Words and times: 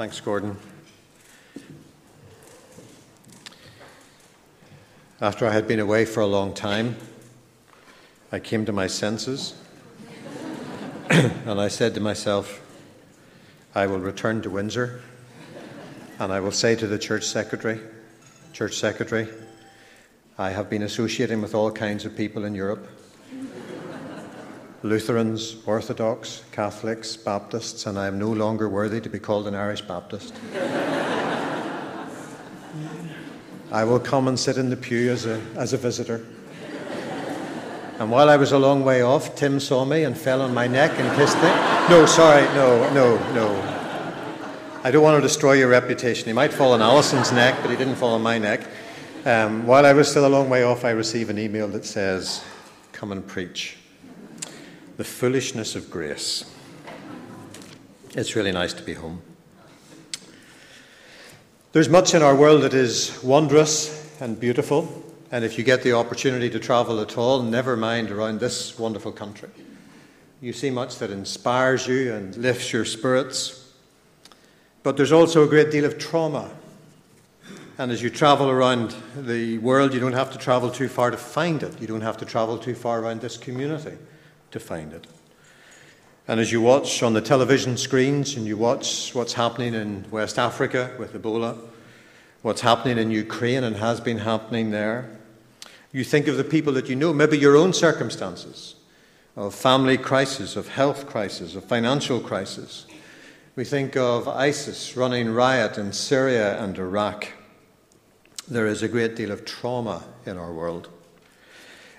Thanks, 0.00 0.18
Gordon. 0.18 0.56
After 5.20 5.46
I 5.46 5.52
had 5.52 5.68
been 5.68 5.78
away 5.78 6.06
for 6.06 6.20
a 6.20 6.26
long 6.26 6.54
time, 6.54 6.96
I 8.32 8.38
came 8.38 8.64
to 8.64 8.72
my 8.72 8.86
senses 8.86 9.52
and 11.10 11.60
I 11.60 11.68
said 11.68 11.92
to 11.96 12.00
myself, 12.00 12.62
I 13.74 13.86
will 13.88 13.98
return 13.98 14.40
to 14.40 14.48
Windsor 14.48 15.02
and 16.18 16.32
I 16.32 16.40
will 16.40 16.50
say 16.50 16.74
to 16.76 16.86
the 16.86 16.98
church 16.98 17.24
secretary, 17.24 17.78
church 18.54 18.76
secretary, 18.76 19.28
I 20.38 20.48
have 20.48 20.70
been 20.70 20.82
associating 20.82 21.42
with 21.42 21.54
all 21.54 21.70
kinds 21.70 22.06
of 22.06 22.16
people 22.16 22.46
in 22.46 22.54
Europe 22.54 22.88
Lutherans, 24.82 25.56
Orthodox, 25.66 26.42
Catholics, 26.52 27.14
Baptists, 27.14 27.84
and 27.84 27.98
I 27.98 28.06
am 28.06 28.18
no 28.18 28.30
longer 28.30 28.66
worthy 28.66 28.98
to 29.02 29.10
be 29.10 29.18
called 29.18 29.46
an 29.46 29.54
Irish 29.54 29.82
Baptist. 29.82 30.34
I 33.70 33.84
will 33.84 34.00
come 34.00 34.26
and 34.26 34.40
sit 34.40 34.56
in 34.56 34.70
the 34.70 34.78
pew 34.78 35.10
as 35.10 35.26
a, 35.26 35.38
as 35.56 35.74
a 35.74 35.76
visitor. 35.76 36.24
And 37.98 38.10
while 38.10 38.30
I 38.30 38.36
was 38.36 38.52
a 38.52 38.58
long 38.58 38.82
way 38.82 39.02
off, 39.02 39.36
Tim 39.36 39.60
saw 39.60 39.84
me 39.84 40.04
and 40.04 40.16
fell 40.16 40.40
on 40.40 40.54
my 40.54 40.66
neck 40.66 40.92
and 40.98 41.14
kissed 41.14 41.36
me. 41.36 41.50
No, 41.90 42.06
sorry, 42.06 42.44
no, 42.54 42.90
no, 42.94 43.18
no. 43.34 43.50
I 44.82 44.90
don't 44.90 45.02
want 45.02 45.18
to 45.18 45.20
destroy 45.20 45.52
your 45.52 45.68
reputation. 45.68 46.26
He 46.26 46.32
might 46.32 46.54
fall 46.54 46.72
on 46.72 46.80
Alison's 46.80 47.32
neck, 47.32 47.58
but 47.60 47.70
he 47.70 47.76
didn't 47.76 47.96
fall 47.96 48.14
on 48.14 48.22
my 48.22 48.38
neck. 48.38 48.66
Um, 49.26 49.66
while 49.66 49.84
I 49.84 49.92
was 49.92 50.10
still 50.10 50.26
a 50.26 50.32
long 50.32 50.48
way 50.48 50.62
off, 50.62 50.86
I 50.86 50.90
received 50.92 51.28
an 51.28 51.38
email 51.38 51.68
that 51.68 51.84
says, 51.84 52.42
Come 52.92 53.12
and 53.12 53.26
preach 53.26 53.76
the 55.00 55.04
foolishness 55.04 55.76
of 55.76 55.90
grace. 55.90 56.44
It's 58.14 58.36
really 58.36 58.52
nice 58.52 58.74
to 58.74 58.82
be 58.82 58.92
home. 58.92 59.22
There's 61.72 61.88
much 61.88 62.12
in 62.12 62.20
our 62.20 62.36
world 62.36 62.64
that 62.64 62.74
is 62.74 63.18
wondrous 63.24 64.14
and 64.20 64.38
beautiful, 64.38 65.02
and 65.32 65.42
if 65.42 65.56
you 65.56 65.64
get 65.64 65.82
the 65.82 65.94
opportunity 65.94 66.50
to 66.50 66.58
travel 66.58 67.00
at 67.00 67.16
all, 67.16 67.40
never 67.42 67.78
mind 67.78 68.10
around 68.10 68.40
this 68.40 68.78
wonderful 68.78 69.10
country. 69.10 69.48
You 70.42 70.52
see 70.52 70.68
much 70.68 70.98
that 70.98 71.10
inspires 71.10 71.86
you 71.86 72.12
and 72.12 72.36
lifts 72.36 72.70
your 72.70 72.84
spirits. 72.84 73.72
But 74.82 74.98
there's 74.98 75.12
also 75.12 75.44
a 75.44 75.48
great 75.48 75.70
deal 75.70 75.86
of 75.86 75.96
trauma. 75.96 76.50
And 77.78 77.90
as 77.90 78.02
you 78.02 78.10
travel 78.10 78.50
around 78.50 78.94
the 79.16 79.56
world, 79.60 79.94
you 79.94 80.00
don't 80.00 80.12
have 80.12 80.30
to 80.32 80.38
travel 80.38 80.70
too 80.70 80.88
far 80.88 81.10
to 81.10 81.16
find 81.16 81.62
it. 81.62 81.80
You 81.80 81.86
don't 81.86 82.02
have 82.02 82.18
to 82.18 82.26
travel 82.26 82.58
too 82.58 82.74
far 82.74 83.00
around 83.00 83.22
this 83.22 83.38
community 83.38 83.96
to 84.50 84.60
find 84.60 84.92
it. 84.92 85.06
And 86.28 86.38
as 86.38 86.52
you 86.52 86.60
watch 86.60 87.02
on 87.02 87.12
the 87.12 87.20
television 87.20 87.76
screens 87.76 88.36
and 88.36 88.46
you 88.46 88.56
watch 88.56 89.14
what's 89.14 89.32
happening 89.32 89.74
in 89.74 90.04
West 90.10 90.38
Africa 90.38 90.94
with 90.98 91.12
Ebola, 91.12 91.58
what's 92.42 92.60
happening 92.60 92.98
in 92.98 93.10
Ukraine 93.10 93.64
and 93.64 93.76
has 93.76 94.00
been 94.00 94.18
happening 94.18 94.70
there, 94.70 95.10
you 95.92 96.04
think 96.04 96.28
of 96.28 96.36
the 96.36 96.44
people 96.44 96.72
that 96.74 96.88
you 96.88 96.94
know, 96.94 97.12
maybe 97.12 97.36
your 97.36 97.56
own 97.56 97.72
circumstances 97.72 98.76
of 99.36 99.54
family 99.54 99.96
crisis, 99.96 100.54
of 100.54 100.68
health 100.68 101.06
crisis, 101.06 101.54
of 101.54 101.64
financial 101.64 102.20
crisis. 102.20 102.86
We 103.56 103.64
think 103.64 103.96
of 103.96 104.28
ISIS 104.28 104.96
running 104.96 105.30
riot 105.30 105.78
in 105.78 105.92
Syria 105.92 106.62
and 106.62 106.78
Iraq. 106.78 107.28
There 108.46 108.66
is 108.66 108.82
a 108.82 108.88
great 108.88 109.16
deal 109.16 109.30
of 109.30 109.44
trauma 109.44 110.04
in 110.26 110.36
our 110.36 110.52
world. 110.52 110.88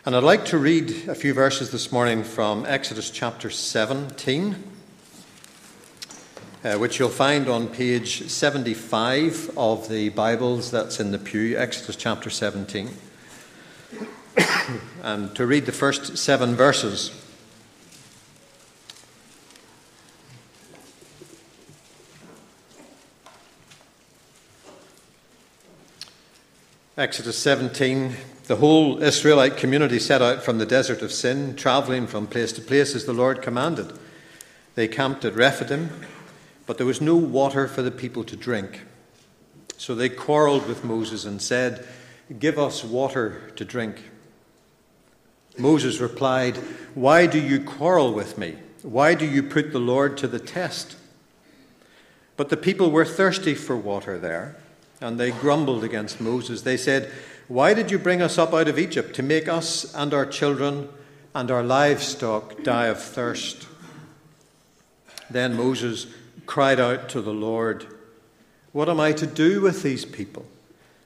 And 0.03 0.15
I'd 0.15 0.23
like 0.23 0.45
to 0.45 0.57
read 0.57 1.09
a 1.09 1.13
few 1.13 1.31
verses 1.31 1.69
this 1.69 1.91
morning 1.91 2.23
from 2.23 2.65
Exodus 2.65 3.11
chapter 3.11 3.51
17, 3.51 4.55
uh, 6.63 6.77
which 6.77 6.97
you'll 6.97 7.07
find 7.07 7.47
on 7.47 7.67
page 7.67 8.27
75 8.27 9.55
of 9.55 9.89
the 9.89 10.09
Bibles 10.09 10.71
that's 10.71 10.99
in 10.99 11.11
the 11.11 11.19
pew, 11.19 11.55
Exodus 11.55 11.95
chapter 11.95 12.31
17. 12.31 12.89
and 15.03 15.35
to 15.35 15.45
read 15.45 15.67
the 15.67 15.71
first 15.71 16.17
seven 16.17 16.55
verses. 16.55 17.11
Exodus 26.97 27.37
17, 27.37 28.15
the 28.51 28.57
whole 28.57 29.01
Israelite 29.01 29.55
community 29.55 29.97
set 29.97 30.21
out 30.21 30.43
from 30.43 30.57
the 30.57 30.65
desert 30.65 31.01
of 31.01 31.13
Sin, 31.13 31.55
traveling 31.55 32.05
from 32.05 32.27
place 32.27 32.51
to 32.51 32.59
place 32.59 32.93
as 32.93 33.05
the 33.05 33.13
Lord 33.13 33.41
commanded. 33.41 33.97
They 34.75 34.89
camped 34.89 35.23
at 35.23 35.35
Rephidim, 35.35 35.89
but 36.65 36.77
there 36.77 36.85
was 36.85 36.99
no 36.99 37.15
water 37.15 37.65
for 37.65 37.81
the 37.81 37.91
people 37.91 38.25
to 38.25 38.35
drink. 38.35 38.81
So 39.77 39.95
they 39.95 40.09
quarreled 40.09 40.67
with 40.67 40.83
Moses 40.83 41.23
and 41.23 41.41
said, 41.41 41.87
Give 42.39 42.59
us 42.59 42.83
water 42.83 43.53
to 43.55 43.63
drink. 43.63 44.01
Moses 45.57 46.01
replied, 46.01 46.57
Why 46.93 47.27
do 47.27 47.39
you 47.39 47.63
quarrel 47.63 48.13
with 48.13 48.37
me? 48.37 48.57
Why 48.81 49.13
do 49.13 49.25
you 49.25 49.43
put 49.43 49.71
the 49.71 49.79
Lord 49.79 50.17
to 50.17 50.27
the 50.27 50.39
test? 50.39 50.97
But 52.35 52.49
the 52.49 52.57
people 52.57 52.91
were 52.91 53.05
thirsty 53.05 53.55
for 53.55 53.77
water 53.77 54.19
there, 54.19 54.57
and 54.99 55.17
they 55.17 55.31
grumbled 55.31 55.85
against 55.85 56.19
Moses. 56.19 56.63
They 56.63 56.75
said, 56.75 57.09
why 57.51 57.73
did 57.73 57.91
you 57.91 57.99
bring 57.99 58.21
us 58.21 58.37
up 58.37 58.53
out 58.53 58.69
of 58.69 58.79
Egypt 58.79 59.13
to 59.13 59.21
make 59.21 59.49
us 59.49 59.93
and 59.93 60.13
our 60.13 60.25
children 60.25 60.87
and 61.35 61.51
our 61.51 61.61
livestock 61.61 62.63
die 62.63 62.87
of 62.87 63.03
thirst? 63.03 63.67
Then 65.29 65.57
Moses 65.57 66.07
cried 66.45 66.79
out 66.79 67.09
to 67.09 67.21
the 67.21 67.33
Lord, 67.33 67.87
What 68.71 68.87
am 68.87 69.01
I 69.01 69.11
to 69.11 69.27
do 69.27 69.59
with 69.59 69.83
these 69.83 70.05
people? 70.05 70.45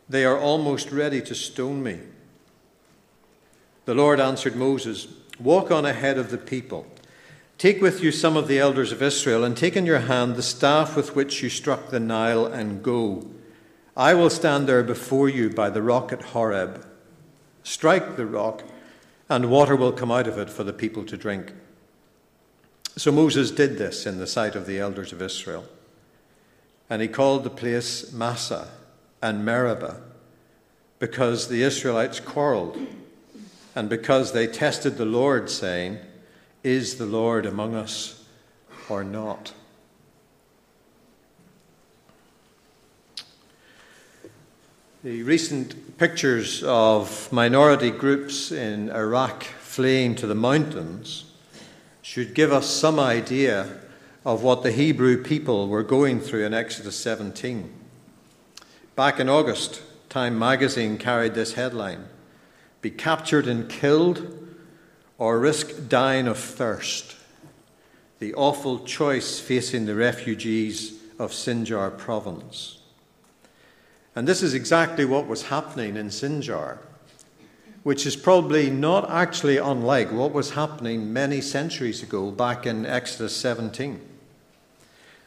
They 0.08 0.24
are 0.24 0.38
almost 0.38 0.92
ready 0.92 1.20
to 1.24 1.34
stone 1.34 1.82
me. 1.82 2.02
The 3.86 3.96
Lord 3.96 4.20
answered 4.20 4.56
Moses, 4.56 5.08
Walk 5.40 5.72
on 5.72 5.84
ahead 5.84 6.20
of 6.20 6.30
the 6.30 6.38
people. 6.38 6.86
Take 7.58 7.82
with 7.82 8.04
you 8.04 8.12
some 8.12 8.38
of 8.38 8.48
the 8.48 8.60
elders 8.60 8.92
of 8.92 9.02
Israel, 9.02 9.44
and 9.44 9.58
take 9.58 9.76
in 9.76 9.88
your 9.88 10.02
hand 10.02 10.36
the 10.36 10.44
staff 10.44 10.96
with 10.96 11.16
which 11.16 11.42
you 11.42 11.50
struck 11.50 11.90
the 11.90 12.00
Nile, 12.00 12.46
and 12.46 12.84
go. 12.84 13.26
I 13.98 14.14
will 14.14 14.30
stand 14.30 14.68
there 14.68 14.84
before 14.84 15.30
you 15.30 15.50
by 15.50 15.70
the 15.70 15.82
rock 15.82 16.12
at 16.12 16.22
Horeb. 16.22 16.86
Strike 17.64 18.18
the 18.18 18.26
rock, 18.26 18.64
and 19.30 19.50
water 19.50 19.76
will 19.76 19.94
come 19.94 20.12
out 20.12 20.28
of 20.28 20.38
it 20.38 20.50
for 20.50 20.64
the 20.64 20.74
people 20.74 21.04
to 21.06 21.18
drink. 21.18 21.54
So 22.98 23.12
Moses 23.12 23.52
did 23.52 23.78
this 23.78 24.06
in 24.06 24.18
the 24.18 24.28
sight 24.28 24.56
of 24.56 24.66
the 24.66 24.80
elders 24.80 25.12
of 25.12 25.22
Israel. 25.22 25.66
And 26.90 27.02
he 27.02 27.08
called 27.08 27.44
the 27.44 27.50
place 27.50 28.12
Massah 28.12 28.68
and 29.22 29.44
Meribah 29.44 30.02
because 31.00 31.48
the 31.48 31.64
Israelites 31.64 32.20
quarreled 32.20 32.78
and 33.76 33.90
because 33.90 34.32
they 34.32 34.48
tested 34.48 34.98
the 34.98 35.06
Lord, 35.06 35.50
saying, 35.50 36.00
Is 36.64 36.98
the 36.98 37.06
Lord 37.06 37.46
among 37.46 37.76
us 37.76 38.24
or 38.88 39.04
not? 39.04 39.54
The 45.06 45.22
recent 45.22 46.00
pictures 46.00 46.64
of 46.64 47.32
minority 47.32 47.92
groups 47.92 48.52
in 48.52 48.90
Iraq 48.90 49.44
fleeing 49.44 50.16
to 50.16 50.26
the 50.26 50.34
mountains 50.34 51.26
should 52.02 52.34
give 52.34 52.52
us 52.52 52.68
some 52.68 53.00
idea 53.00 53.82
of 54.26 54.42
what 54.42 54.64
the 54.64 54.72
Hebrew 54.72 55.22
people 55.22 55.68
were 55.68 55.84
going 55.84 56.20
through 56.20 56.44
in 56.44 56.56
Exodus 56.56 56.96
17. 56.96 57.72
Back 58.96 59.20
in 59.20 59.30
August, 59.30 59.84
Time 60.10 60.40
magazine 60.40 60.98
carried 60.98 61.36
this 61.36 61.54
headline 61.54 62.06
Be 62.82 62.90
captured 62.90 63.46
and 63.46 63.70
killed, 63.70 64.44
or 65.20 65.38
risk 65.38 65.88
dying 65.88 66.26
of 66.26 66.40
thirst. 66.40 67.16
The 68.18 68.34
awful 68.34 68.80
choice 68.80 69.40
facing 69.40 69.86
the 69.86 69.94
refugees 69.94 71.00
of 71.20 71.32
Sinjar 71.32 71.96
province. 71.96 72.80
And 74.16 74.28
this 74.28 74.42
is 74.42 74.54
exactly 74.54 75.04
what 75.04 75.28
was 75.28 75.44
happening 75.44 75.98
in 75.98 76.08
Sinjar, 76.08 76.78
which 77.84 78.06
is 78.06 78.16
probably 78.16 78.70
not 78.70 79.10
actually 79.12 79.58
unlike 79.58 80.12
what 80.12 80.32
was 80.32 80.52
happening 80.52 81.12
many 81.12 81.42
centuries 81.42 82.02
ago 82.02 82.32
back 82.32 82.66
in 82.66 82.86
Exodus 82.86 83.36
17, 83.36 84.00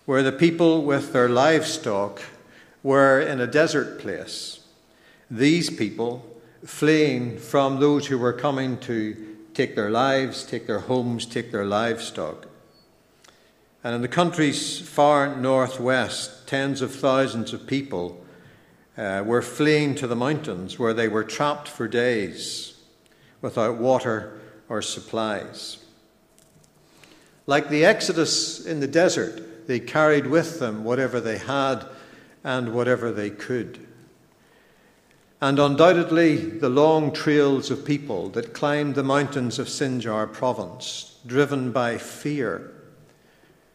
where 0.07 0.23
the 0.23 0.33
people 0.33 0.85
with 0.85 1.13
their 1.13 1.29
livestock 1.29 2.23
were 2.83 3.21
in 3.21 3.41
a 3.41 3.47
desert 3.47 4.01
place. 4.01 4.61
These 5.31 5.69
people 5.69 6.25
fleeing 6.65 7.39
from 7.39 7.81
those 7.81 8.07
who 8.07 8.19
were 8.19 8.33
coming 8.33 8.79
to 8.79 9.37
take 9.53 9.77
their 9.77 9.91
lives, 9.91 10.45
take 10.45 10.67
their 10.67 10.81
homes, 10.81 11.27
take 11.27 11.53
their 11.53 11.67
livestock. 11.67 12.47
And 13.85 13.95
in 13.95 14.01
the 14.01 14.09
country's 14.09 14.81
far 14.81 15.37
northwest, 15.37 16.49
tens 16.49 16.81
of 16.81 16.95
thousands 16.95 17.53
of 17.53 17.67
people 17.67 18.25
uh, 18.99 19.23
were 19.25 19.43
fleeing 19.43 19.95
to 19.95 20.07
the 20.07 20.17
mountains 20.17 20.79
where 20.79 20.93
they 20.93 21.09
were 21.09 21.25
trapped 21.25 21.69
for 21.69 21.87
days 21.87 22.81
without 23.41 23.79
water 23.79 24.41
or 24.69 24.83
supplies. 24.83 25.79
Like 27.47 27.71
the 27.71 27.85
Exodus 27.85 28.67
in 28.67 28.81
the 28.81 28.89
desert, 28.89 29.67
They 29.69 29.81
carried 29.81 30.27
with 30.27 30.61
them 30.61 30.83
whatever 30.83 31.21
they 31.21 31.37
had 31.37 31.85
and 32.43 32.73
whatever 32.73 33.13
they 33.13 33.29
could. 33.29 33.87
And 35.43 35.59
undoubtedly, 35.59 36.37
the 36.37 36.71
long 36.71 37.13
trails 37.13 37.71
of 37.71 37.85
people 37.85 38.31
that 38.31 38.55
climbed 38.55 38.95
the 38.95 39.03
mountains 39.05 39.59
of 39.59 39.69
Sinjar 39.69 40.33
province, 40.33 41.19
driven 41.27 41.71
by 41.71 41.99
fear, 41.99 42.73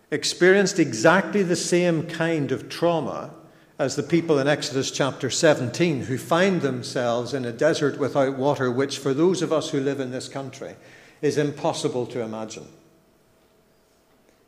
experienced 0.10 0.80
exactly 0.80 1.44
the 1.44 1.56
same 1.56 2.08
kind 2.08 2.52
of 2.52 2.70
trauma 2.70 3.36
as 3.84 3.98
the 3.98 4.02
people 4.02 4.40
in 4.40 4.48
Exodus 4.48 4.92
chapter 4.92 5.30
17 5.30 6.04
who 6.04 6.18
find 6.18 6.62
themselves 6.62 7.34
in 7.34 7.44
a 7.44 7.52
desert 7.52 8.00
without 8.00 8.38
water, 8.38 8.72
which 8.72 8.98
for 8.98 9.14
those 9.14 9.42
of 9.42 9.52
us 9.52 9.72
who 9.72 9.82
live 9.82 10.00
in 10.00 10.10
this 10.10 10.30
country 10.30 10.78
is 11.22 11.38
impossible 11.38 12.06
to 12.06 12.22
imagine. 12.22 12.66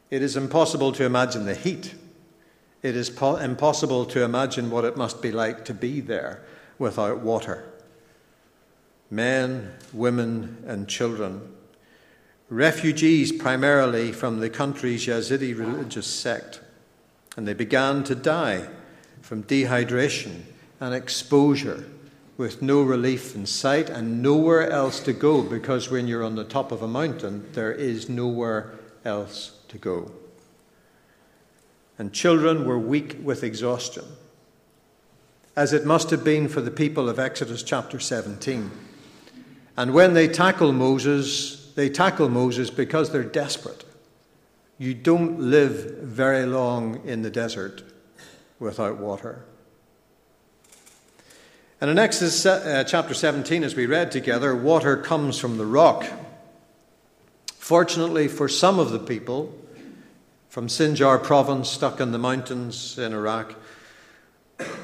It 0.09 0.21
is 0.21 0.37
impossible 0.37 0.93
to 0.93 1.03
imagine 1.03 1.43
the 1.45 1.53
heat. 1.53 1.95
It 2.81 2.95
is 2.95 3.09
po- 3.09 3.35
impossible 3.35 4.05
to 4.05 4.23
imagine 4.23 4.71
what 4.71 4.85
it 4.85 4.95
must 4.95 5.21
be 5.21 5.33
like 5.33 5.65
to 5.65 5.73
be 5.73 5.99
there 5.99 6.41
without 6.79 7.19
water. 7.19 7.69
Men, 9.11 9.73
women, 9.91 10.63
and 10.65 10.87
children. 10.87 11.41
Refugees 12.49 13.33
primarily 13.33 14.13
from 14.13 14.39
the 14.39 14.49
country's 14.49 15.05
Yazidi 15.07 15.53
religious 15.53 16.07
sect. 16.07 16.61
And 17.35 17.45
they 17.45 17.53
began 17.53 18.05
to 18.05 18.15
die 18.15 18.69
from 19.25 19.41
dehydration 19.45 20.43
and 20.79 20.93
exposure 20.93 21.83
with 22.37 22.61
no 22.61 22.83
relief 22.83 23.33
in 23.33 23.43
sight 23.43 23.89
and 23.89 24.21
nowhere 24.21 24.69
else 24.69 24.99
to 24.99 25.11
go 25.11 25.41
because 25.41 25.89
when 25.89 26.07
you're 26.07 26.23
on 26.23 26.35
the 26.35 26.43
top 26.43 26.71
of 26.71 26.83
a 26.83 26.87
mountain, 26.87 27.43
there 27.53 27.71
is 27.71 28.07
nowhere 28.07 28.75
else 29.03 29.57
to 29.67 29.79
go. 29.79 30.11
And 31.97 32.13
children 32.13 32.67
were 32.67 32.77
weak 32.77 33.17
with 33.23 33.43
exhaustion, 33.43 34.05
as 35.55 35.73
it 35.73 35.87
must 35.87 36.11
have 36.11 36.23
been 36.23 36.47
for 36.47 36.61
the 36.61 36.69
people 36.69 37.09
of 37.09 37.17
Exodus 37.17 37.63
chapter 37.63 37.99
17. 37.99 38.69
And 39.75 39.91
when 39.91 40.13
they 40.13 40.27
tackle 40.27 40.71
Moses, 40.71 41.73
they 41.73 41.89
tackle 41.89 42.29
Moses 42.29 42.69
because 42.69 43.11
they're 43.11 43.23
desperate. 43.23 43.85
You 44.77 44.93
don't 44.93 45.39
live 45.39 45.97
very 46.03 46.45
long 46.45 47.01
in 47.07 47.23
the 47.23 47.31
desert 47.31 47.81
without 48.59 48.97
water. 48.97 49.45
And 51.81 51.89
in 51.89 51.99
Exodus 51.99 52.45
uh, 52.45 52.83
chapter 52.87 53.13
17, 53.13 53.63
as 53.63 53.75
we 53.75 53.85
read 53.85 54.11
together, 54.11 54.55
water 54.55 54.95
comes 54.97 55.37
from 55.37 55.57
the 55.57 55.65
rock. 55.65 56.05
Fortunately 57.57 58.27
for 58.27 58.47
some 58.47 58.79
of 58.79 58.91
the 58.91 58.99
people 58.99 59.53
from 60.49 60.67
Sinjar 60.67 61.21
province, 61.21 61.69
stuck 61.69 61.99
in 61.99 62.13
the 62.13 62.17
mountains 62.17 62.97
in 62.97 63.13
Iraq, 63.13 63.55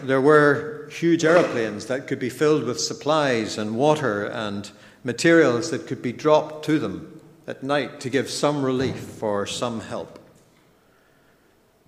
there 0.03 0.19
were 0.19 0.89
huge 0.91 1.23
aeroplanes 1.23 1.85
that 1.85 2.07
could 2.07 2.19
be 2.19 2.29
filled 2.29 2.65
with 2.65 2.79
supplies 2.79 3.57
and 3.57 3.77
water 3.77 4.25
and 4.25 4.69
materials 5.06 5.71
that 5.71 5.88
could 5.88 6.01
be 6.01 6.12
dropped 6.12 6.65
to 6.65 6.77
them 6.77 7.21
at 7.47 7.63
night 7.63 8.01
to 8.01 8.09
give 8.09 8.29
some 8.29 8.63
relief 8.63 9.23
or 9.23 9.47
some 9.47 9.79
help. 9.79 10.19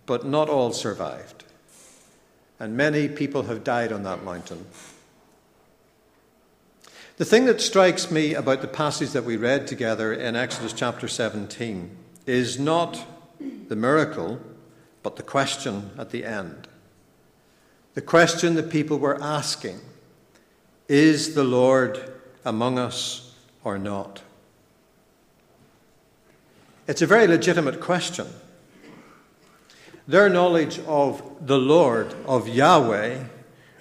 But 0.05 0.25
not 0.25 0.47
all 0.47 0.71
survived 0.71 1.43
and 2.59 2.77
many 2.77 3.07
people 3.07 3.43
have 3.43 3.63
died 3.63 3.91
on 3.91 4.03
that 4.03 4.23
mountain. 4.23 4.65
The 7.17 7.25
thing 7.25 7.45
that 7.45 7.61
strikes 7.61 8.09
me 8.09 8.33
about 8.33 8.61
the 8.61 8.67
passage 8.67 9.11
that 9.11 9.23
we 9.23 9.37
read 9.37 9.67
together 9.67 10.11
in 10.11 10.35
Exodus 10.35 10.73
chapter 10.73 11.07
17 11.07 11.95
is 12.25 12.59
not 12.59 13.05
the 13.67 13.75
miracle, 13.75 14.39
but 15.03 15.15
the 15.15 15.23
question 15.23 15.91
at 15.97 16.09
the 16.09 16.25
end. 16.25 16.67
The 17.93 18.01
question 18.01 18.55
the 18.55 18.63
people 18.63 18.97
were 18.97 19.21
asking 19.21 19.79
Is 20.87 21.35
the 21.35 21.43
Lord 21.43 22.13
among 22.43 22.79
us 22.79 23.35
or 23.63 23.77
not? 23.77 24.23
It's 26.87 27.01
a 27.01 27.07
very 27.07 27.27
legitimate 27.27 27.79
question. 27.79 28.27
Their 30.07 30.29
knowledge 30.29 30.79
of 30.79 31.23
the 31.45 31.57
Lord, 31.57 32.13
of 32.25 32.47
Yahweh, 32.47 33.23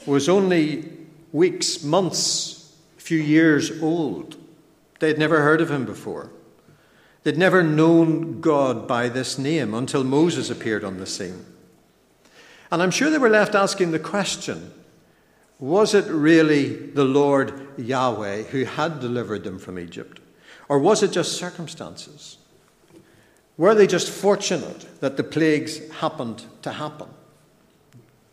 was 0.07 0.29
only 0.29 0.91
weeks, 1.33 1.83
months, 1.83 2.75
a 2.99 3.01
few 3.01 3.19
years 3.19 3.83
old. 3.83 4.37
They'd 5.01 5.19
never 5.19 5.43
heard 5.43 5.61
of 5.61 5.71
him 5.71 5.85
before. 5.85 6.31
They'd 7.25 7.39
never 7.39 7.63
known 7.63 8.41
God 8.41 8.87
by 8.87 9.09
this 9.09 9.39
name 9.39 9.75
until 9.75 10.05
Moses 10.05 10.51
appeared 10.51 10.85
on 10.85 10.99
the 10.99 11.07
scene. 11.07 11.45
And 12.71 12.83
I'm 12.83 12.91
sure 12.91 13.11
they 13.11 13.19
were 13.19 13.29
left 13.29 13.55
asking 13.55 13.91
the 13.91 13.99
question 13.99 14.73
was 15.59 15.95
it 15.95 16.07
really 16.07 16.75
the 16.75 17.05
Lord 17.05 17.79
Yahweh 17.79 18.43
who 18.45 18.65
had 18.65 18.99
delivered 18.99 19.45
them 19.45 19.61
from 19.61 19.79
Egypt? 19.79 20.19
Or 20.69 20.81
was 20.81 21.05
it 21.05 21.13
just 21.13 21.37
circumstances? 21.37 22.39
Were 23.62 23.76
they 23.76 23.87
just 23.87 24.11
fortunate 24.11 24.88
that 24.99 25.17
the 25.17 25.23
plagues 25.23 25.88
happened 26.00 26.43
to 26.62 26.73
happen? 26.73 27.06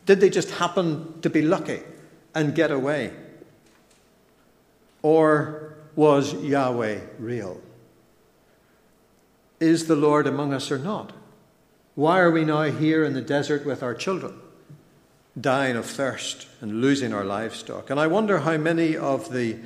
Did 0.07 0.21
they 0.21 0.29
just 0.31 0.49
happen 0.49 1.21
to 1.21 1.29
be 1.29 1.43
lucky 1.43 1.81
and 2.33 2.55
get 2.55 2.71
away? 2.71 3.13
Or 5.03 5.75
was 5.95 6.33
Yahweh 6.33 7.01
real? 7.19 7.61
Is 9.59 9.85
the 9.85 9.95
Lord 9.95 10.25
among 10.25 10.51
us 10.51 10.71
or 10.71 10.79
not? 10.79 11.13
Why 11.93 12.21
are 12.21 12.31
we 12.31 12.43
now 12.43 12.63
here 12.63 13.03
in 13.05 13.13
the 13.13 13.21
desert 13.21 13.67
with 13.67 13.83
our 13.83 13.93
children, 13.93 14.33
dying 15.39 15.75
of 15.75 15.85
thirst 15.85 16.47
and 16.59 16.81
losing 16.81 17.13
our 17.13 17.23
livestock? 17.23 17.91
And 17.91 17.99
I 17.99 18.07
wonder 18.07 18.39
how 18.39 18.57
many 18.57 18.97
of 18.97 19.31
the 19.31 19.57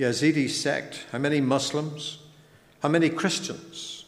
Yazidi 0.00 0.50
sect, 0.50 1.06
how 1.12 1.18
many 1.18 1.40
Muslims, 1.40 2.18
how 2.82 2.88
many 2.88 3.08
Christians, 3.08 4.01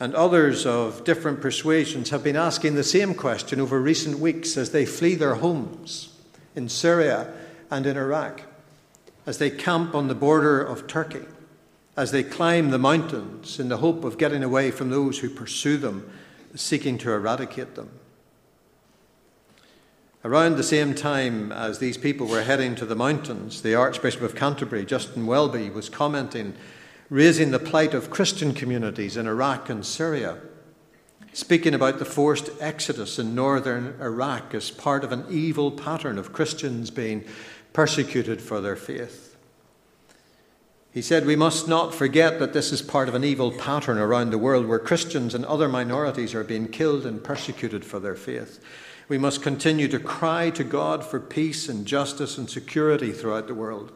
and 0.00 0.14
others 0.14 0.64
of 0.64 1.04
different 1.04 1.42
persuasions 1.42 2.08
have 2.08 2.24
been 2.24 2.34
asking 2.34 2.74
the 2.74 2.82
same 2.82 3.12
question 3.14 3.60
over 3.60 3.78
recent 3.78 4.18
weeks 4.18 4.56
as 4.56 4.70
they 4.70 4.86
flee 4.86 5.14
their 5.14 5.34
homes 5.34 6.16
in 6.56 6.70
Syria 6.70 7.30
and 7.70 7.84
in 7.84 7.98
Iraq, 7.98 8.42
as 9.26 9.36
they 9.36 9.50
camp 9.50 9.94
on 9.94 10.08
the 10.08 10.14
border 10.14 10.62
of 10.62 10.86
Turkey, 10.86 11.26
as 11.98 12.12
they 12.12 12.22
climb 12.22 12.70
the 12.70 12.78
mountains 12.78 13.60
in 13.60 13.68
the 13.68 13.76
hope 13.76 14.02
of 14.02 14.16
getting 14.16 14.42
away 14.42 14.70
from 14.70 14.88
those 14.88 15.18
who 15.18 15.28
pursue 15.28 15.76
them, 15.76 16.10
seeking 16.54 16.96
to 16.96 17.12
eradicate 17.12 17.74
them. 17.74 17.90
Around 20.24 20.56
the 20.56 20.62
same 20.62 20.94
time 20.94 21.52
as 21.52 21.78
these 21.78 21.98
people 21.98 22.26
were 22.26 22.42
heading 22.42 22.74
to 22.76 22.86
the 22.86 22.96
mountains, 22.96 23.60
the 23.60 23.74
Archbishop 23.74 24.22
of 24.22 24.34
Canterbury, 24.34 24.86
Justin 24.86 25.26
Welby, 25.26 25.68
was 25.68 25.90
commenting 25.90 26.54
raising 27.10 27.50
the 27.50 27.58
plight 27.58 27.92
of 27.92 28.08
Christian 28.08 28.54
communities 28.54 29.16
in 29.16 29.26
Iraq 29.26 29.68
and 29.68 29.84
Syria, 29.84 30.38
speaking 31.32 31.74
about 31.74 31.98
the 31.98 32.04
forced 32.04 32.50
exodus 32.60 33.18
in 33.18 33.34
northern 33.34 33.96
Iraq 34.00 34.54
as 34.54 34.70
part 34.70 35.02
of 35.02 35.10
an 35.10 35.24
evil 35.28 35.72
pattern 35.72 36.18
of 36.18 36.32
Christians 36.32 36.90
being 36.90 37.24
persecuted 37.72 38.40
for 38.40 38.60
their 38.60 38.76
faith. 38.76 39.36
He 40.92 41.02
said, 41.02 41.26
We 41.26 41.36
must 41.36 41.68
not 41.68 41.94
forget 41.94 42.38
that 42.38 42.52
this 42.52 42.72
is 42.72 42.82
part 42.82 43.08
of 43.08 43.14
an 43.14 43.24
evil 43.24 43.52
pattern 43.52 43.98
around 43.98 44.30
the 44.30 44.38
world 44.38 44.66
where 44.66 44.78
Christians 44.78 45.34
and 45.34 45.44
other 45.44 45.68
minorities 45.68 46.34
are 46.34 46.44
being 46.44 46.68
killed 46.68 47.06
and 47.06 47.22
persecuted 47.22 47.84
for 47.84 48.00
their 48.00 48.16
faith. 48.16 48.62
We 49.08 49.18
must 49.18 49.42
continue 49.42 49.88
to 49.88 49.98
cry 49.98 50.50
to 50.50 50.62
God 50.62 51.04
for 51.04 51.18
peace 51.18 51.68
and 51.68 51.86
justice 51.86 52.38
and 52.38 52.48
security 52.48 53.12
throughout 53.12 53.48
the 53.48 53.54
world. 53.54 53.92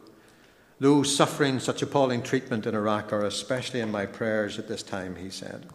Those 0.79 1.15
suffering 1.15 1.59
such 1.59 1.81
appalling 1.81 2.21
treatment 2.21 2.65
in 2.65 2.75
Iraq 2.75 3.13
are 3.13 3.23
especially 3.23 3.79
in 3.79 3.91
my 3.91 4.05
prayers 4.05 4.59
at 4.59 4.67
this 4.67 4.83
time, 4.83 5.15
he 5.15 5.29
said. 5.29 5.67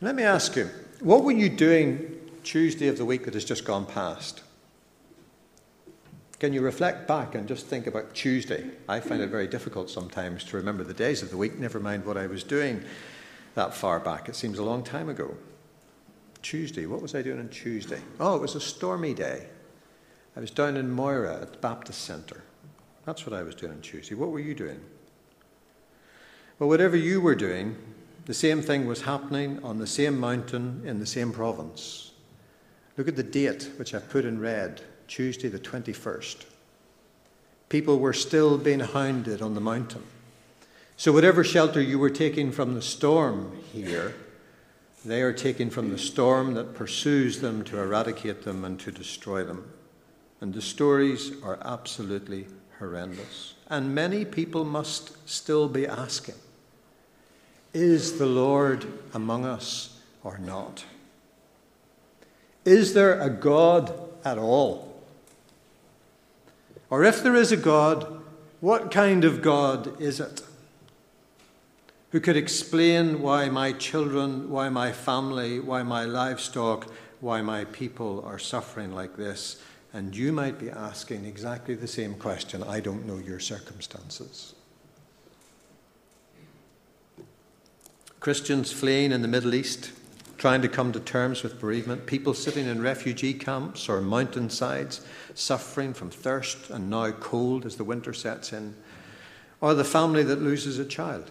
Let 0.00 0.14
me 0.14 0.22
ask 0.22 0.56
you, 0.56 0.68
what 1.00 1.24
were 1.24 1.32
you 1.32 1.48
doing 1.48 2.20
Tuesday 2.42 2.88
of 2.88 2.98
the 2.98 3.04
week 3.04 3.24
that 3.24 3.34
has 3.34 3.44
just 3.44 3.64
gone 3.64 3.86
past? 3.86 4.42
Can 6.38 6.52
you 6.52 6.60
reflect 6.60 7.06
back 7.06 7.36
and 7.36 7.46
just 7.46 7.66
think 7.66 7.86
about 7.86 8.12
Tuesday? 8.14 8.68
I 8.88 8.98
find 8.98 9.22
it 9.22 9.30
very 9.30 9.46
difficult 9.46 9.88
sometimes 9.88 10.42
to 10.44 10.56
remember 10.56 10.82
the 10.82 10.92
days 10.92 11.22
of 11.22 11.30
the 11.30 11.36
week, 11.36 11.56
never 11.58 11.78
mind 11.78 12.04
what 12.04 12.16
I 12.16 12.26
was 12.26 12.42
doing 12.42 12.84
that 13.54 13.74
far 13.74 14.00
back. 14.00 14.28
It 14.28 14.34
seems 14.34 14.58
a 14.58 14.64
long 14.64 14.82
time 14.82 15.08
ago. 15.08 15.36
Tuesday, 16.42 16.86
what 16.86 17.00
was 17.00 17.14
I 17.14 17.22
doing 17.22 17.38
on 17.38 17.48
Tuesday? 17.48 18.00
Oh, 18.18 18.34
it 18.34 18.42
was 18.42 18.56
a 18.56 18.60
stormy 18.60 19.14
day. 19.14 19.46
I 20.36 20.40
was 20.40 20.50
down 20.50 20.76
in 20.76 20.90
Moira 20.90 21.42
at 21.42 21.52
the 21.52 21.58
Baptist 21.58 22.02
Centre. 22.02 22.42
That's 23.04 23.26
what 23.26 23.38
I 23.38 23.42
was 23.42 23.54
doing 23.54 23.72
on 23.72 23.80
Tuesday. 23.80 24.14
What 24.14 24.30
were 24.30 24.40
you 24.40 24.54
doing? 24.54 24.80
Well, 26.58 26.68
whatever 26.68 26.96
you 26.96 27.20
were 27.20 27.34
doing, 27.34 27.76
the 28.26 28.34
same 28.34 28.62
thing 28.62 28.86
was 28.86 29.02
happening 29.02 29.62
on 29.62 29.78
the 29.78 29.86
same 29.86 30.18
mountain 30.18 30.82
in 30.86 31.00
the 31.00 31.06
same 31.06 31.32
province. 31.32 32.12
Look 32.96 33.08
at 33.08 33.16
the 33.16 33.22
date, 33.22 33.70
which 33.76 33.94
I've 33.94 34.08
put 34.08 34.24
in 34.24 34.40
red 34.40 34.82
Tuesday, 35.08 35.48
the 35.48 35.58
21st. 35.58 36.44
People 37.68 37.98
were 37.98 38.12
still 38.12 38.58
being 38.58 38.80
hounded 38.80 39.42
on 39.42 39.54
the 39.54 39.60
mountain. 39.60 40.04
So, 40.96 41.10
whatever 41.10 41.42
shelter 41.42 41.80
you 41.80 41.98
were 41.98 42.10
taking 42.10 42.52
from 42.52 42.74
the 42.74 42.82
storm 42.82 43.58
here, 43.72 44.14
They 45.04 45.22
are 45.22 45.32
taken 45.32 45.68
from 45.70 45.90
the 45.90 45.98
storm 45.98 46.54
that 46.54 46.74
pursues 46.74 47.40
them 47.40 47.64
to 47.64 47.80
eradicate 47.80 48.44
them 48.44 48.64
and 48.64 48.78
to 48.80 48.92
destroy 48.92 49.42
them. 49.42 49.72
And 50.42 50.52
the 50.52 50.60
stories 50.60 51.40
are 51.42 51.58
absolutely 51.64 52.48
horrendous. 52.78 53.54
And 53.70 53.94
many 53.94 54.24
people 54.24 54.64
must 54.64 55.16
still 55.26 55.68
be 55.68 55.86
asking 55.86 56.34
Is 57.72 58.18
the 58.18 58.26
Lord 58.26 58.86
among 59.14 59.46
us 59.46 59.98
or 60.22 60.36
not? 60.36 60.84
Is 62.64 62.92
there 62.92 63.18
a 63.18 63.30
God 63.30 63.94
at 64.24 64.36
all? 64.36 65.02
Or 66.90 67.04
if 67.04 67.22
there 67.22 67.36
is 67.36 67.52
a 67.52 67.56
God, 67.56 68.20
what 68.60 68.90
kind 68.90 69.24
of 69.24 69.40
God 69.40 69.98
is 69.98 70.20
it? 70.20 70.42
who 72.12 72.20
could 72.20 72.36
explain 72.36 73.22
why 73.22 73.48
my 73.48 73.72
children, 73.72 74.50
why 74.50 74.68
my 74.68 74.92
family, 74.92 75.58
why 75.58 75.82
my 75.82 76.04
livestock, 76.04 76.86
why 77.20 77.40
my 77.40 77.64
people 77.64 78.22
are 78.26 78.38
suffering 78.38 78.92
like 78.92 79.16
this. 79.16 79.56
And 79.94 80.16
you 80.16 80.32
might 80.32 80.58
be 80.58 80.70
asking 80.70 81.26
exactly 81.26 81.74
the 81.74 81.86
same 81.86 82.14
question 82.14 82.62
I 82.62 82.80
don't 82.80 83.06
know 83.06 83.18
your 83.18 83.40
circumstances. 83.40 84.54
Christians 88.20 88.72
fleeing 88.72 89.12
in 89.12 89.20
the 89.20 89.28
Middle 89.28 89.52
East, 89.52 89.90
trying 90.38 90.62
to 90.62 90.68
come 90.68 90.92
to 90.92 91.00
terms 91.00 91.42
with 91.42 91.60
bereavement, 91.60 92.06
people 92.06 92.34
sitting 92.34 92.66
in 92.66 92.80
refugee 92.80 93.34
camps 93.34 93.88
or 93.88 94.00
mountainsides, 94.00 95.04
suffering 95.34 95.92
from 95.92 96.08
thirst 96.08 96.70
and 96.70 96.88
now 96.88 97.10
cold 97.10 97.66
as 97.66 97.76
the 97.76 97.84
winter 97.84 98.12
sets 98.12 98.52
in, 98.52 98.76
or 99.60 99.74
the 99.74 99.84
family 99.84 100.22
that 100.22 100.40
loses 100.40 100.78
a 100.78 100.84
child 100.84 101.30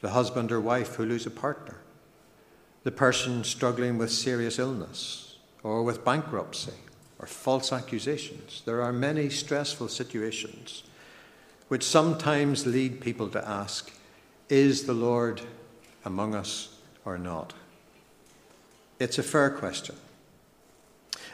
the 0.00 0.10
husband 0.10 0.52
or 0.52 0.60
wife 0.60 0.94
who 0.94 1.04
lose 1.04 1.26
a 1.26 1.30
partner, 1.30 1.78
the 2.84 2.92
person 2.92 3.42
struggling 3.42 3.98
with 3.98 4.12
serious 4.12 4.56
illness 4.56 5.38
or 5.64 5.82
with 5.82 6.04
bankruptcy 6.04 6.72
or 7.18 7.26
false 7.26 7.72
accusations. 7.72 8.62
There 8.64 8.82
are 8.82 8.92
many 8.92 9.28
stressful 9.28 9.88
situations 9.88 10.84
which 11.68 11.84
sometimes 11.84 12.66
lead 12.66 13.00
people 13.00 13.28
to 13.28 13.48
ask, 13.48 13.92
Is 14.48 14.84
the 14.84 14.94
Lord 14.94 15.42
among 16.04 16.34
us 16.34 16.76
or 17.04 17.18
not? 17.18 17.52
It's 18.98 19.18
a 19.18 19.22
fair 19.22 19.50
question. 19.50 19.96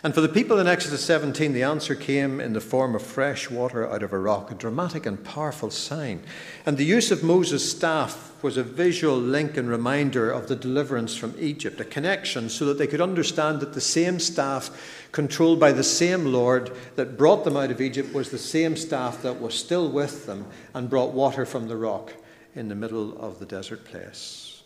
And 0.05 0.15
for 0.15 0.21
the 0.21 0.29
people 0.29 0.59
in 0.59 0.67
Exodus 0.67 1.03
17, 1.03 1.55
the 1.55 1.63
answer 1.63 1.95
came 1.95 2.39
in 2.39 2.53
the 2.53 2.61
form 2.61 2.95
of 2.95 3.01
fresh 3.01 3.51
water 3.51 3.91
out 3.91 4.03
of 4.03 4.13
a 4.13 4.19
rock, 4.19 4.51
a 4.51 4.55
dramatic 4.55 5.07
and 5.07 5.25
powerful 5.25 5.71
sign. 5.71 6.23
And 6.67 6.77
the 6.77 6.85
use 6.85 7.11
of 7.11 7.25
Moses' 7.25 7.71
staff 7.71 8.31
was 8.43 8.59
a 8.59 8.63
visual 8.63 9.17
link 9.17 9.57
and 9.57 9.67
reminder 9.67 10.31
of 10.31 10.47
the 10.47 10.57
deliverance 10.57 11.17
from 11.17 11.35
Egypt, 11.39 11.81
a 11.81 11.87
connection 11.87 12.51
so 12.51 12.67
that 12.67 12.77
they 12.77 12.87
could 12.87 13.01
understand 13.01 13.61
that 13.61 13.73
the 13.73 13.81
same 13.81 14.21
staff, 14.21 15.09
controlled 15.11 15.59
by 15.59 15.73
the 15.73 15.83
same 15.83 16.27
Lord 16.27 16.71
that 16.97 17.17
brought 17.17 17.45
them 17.45 17.57
out 17.57 17.71
of 17.71 17.81
Egypt, 17.81 18.13
was 18.13 18.31
the 18.31 18.37
same 18.37 18.77
staff 18.77 19.23
that 19.23 19.41
was 19.41 19.55
still 19.55 19.89
with 19.89 20.27
them 20.27 20.45
and 20.75 20.91
brought 20.91 21.13
water 21.13 21.47
from 21.47 21.67
the 21.67 21.79
rock 21.79 22.13
in 22.55 22.69
the 22.69 22.75
middle 22.75 23.17
of 23.19 23.39
the 23.39 23.47
desert 23.47 23.87
place. 23.87 24.65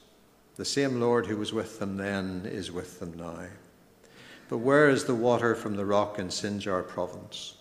The 0.57 0.65
same 0.65 1.01
Lord 1.01 1.27
who 1.27 1.37
was 1.37 1.53
with 1.53 1.79
them 1.79 1.97
then 1.97 2.43
is 2.45 2.73
with 2.73 2.99
them 2.99 3.15
now. 3.17 3.47
But 4.49 4.59
where 4.59 4.89
is 4.89 5.05
the 5.05 5.15
water 5.15 5.55
from 5.55 5.77
the 5.77 5.85
rock 5.85 6.19
in 6.19 6.29
Sinjar 6.29 6.87
province, 6.87 7.55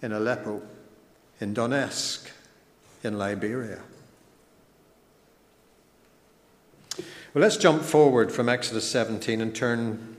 in 0.00 0.12
Aleppo, 0.12 0.62
in 1.40 1.52
Donetsk, 1.52 2.30
in 3.02 3.18
Liberia? 3.18 3.80
Well, 7.34 7.42
let's 7.42 7.56
jump 7.56 7.82
forward 7.82 8.30
from 8.30 8.48
Exodus 8.48 8.88
17 8.88 9.40
and 9.40 9.54
turn 9.54 10.16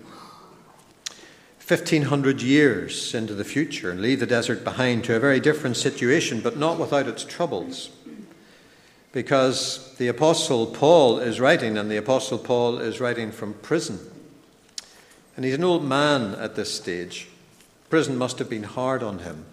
1500 1.66 2.42
years 2.42 3.14
into 3.14 3.34
the 3.34 3.46
future 3.46 3.90
and 3.90 4.02
leave 4.02 4.20
the 4.20 4.26
desert 4.26 4.66
behind 4.66 5.06
to 5.06 5.16
a 5.16 5.20
very 5.20 5.40
different 5.40 5.78
situation, 5.78 6.42
but 6.42 6.58
not 6.58 6.78
without 6.78 7.08
its 7.08 7.24
troubles. 7.24 7.92
Because 9.14 9.96
the 9.98 10.10
Apostle 10.10 10.66
Paul 10.66 11.20
is 11.20 11.40
writing, 11.40 11.78
and 11.78 11.90
the 11.90 11.98
Apostle 11.98 12.40
Paul 12.40 12.80
is 12.80 13.00
writing 13.00 13.32
from 13.32 13.54
prison. 13.54 14.00
And 15.36 15.46
he's 15.46 15.56
an 15.56 15.64
old 15.64 15.84
man 15.84 16.36
at 16.36 16.56
this 16.56 16.74
stage. 16.74 17.28
Prison 17.90 18.18
must 18.18 18.40
have 18.40 18.50
been 18.50 18.64
hard 18.64 19.04
on 19.04 19.20
him. 19.20 19.46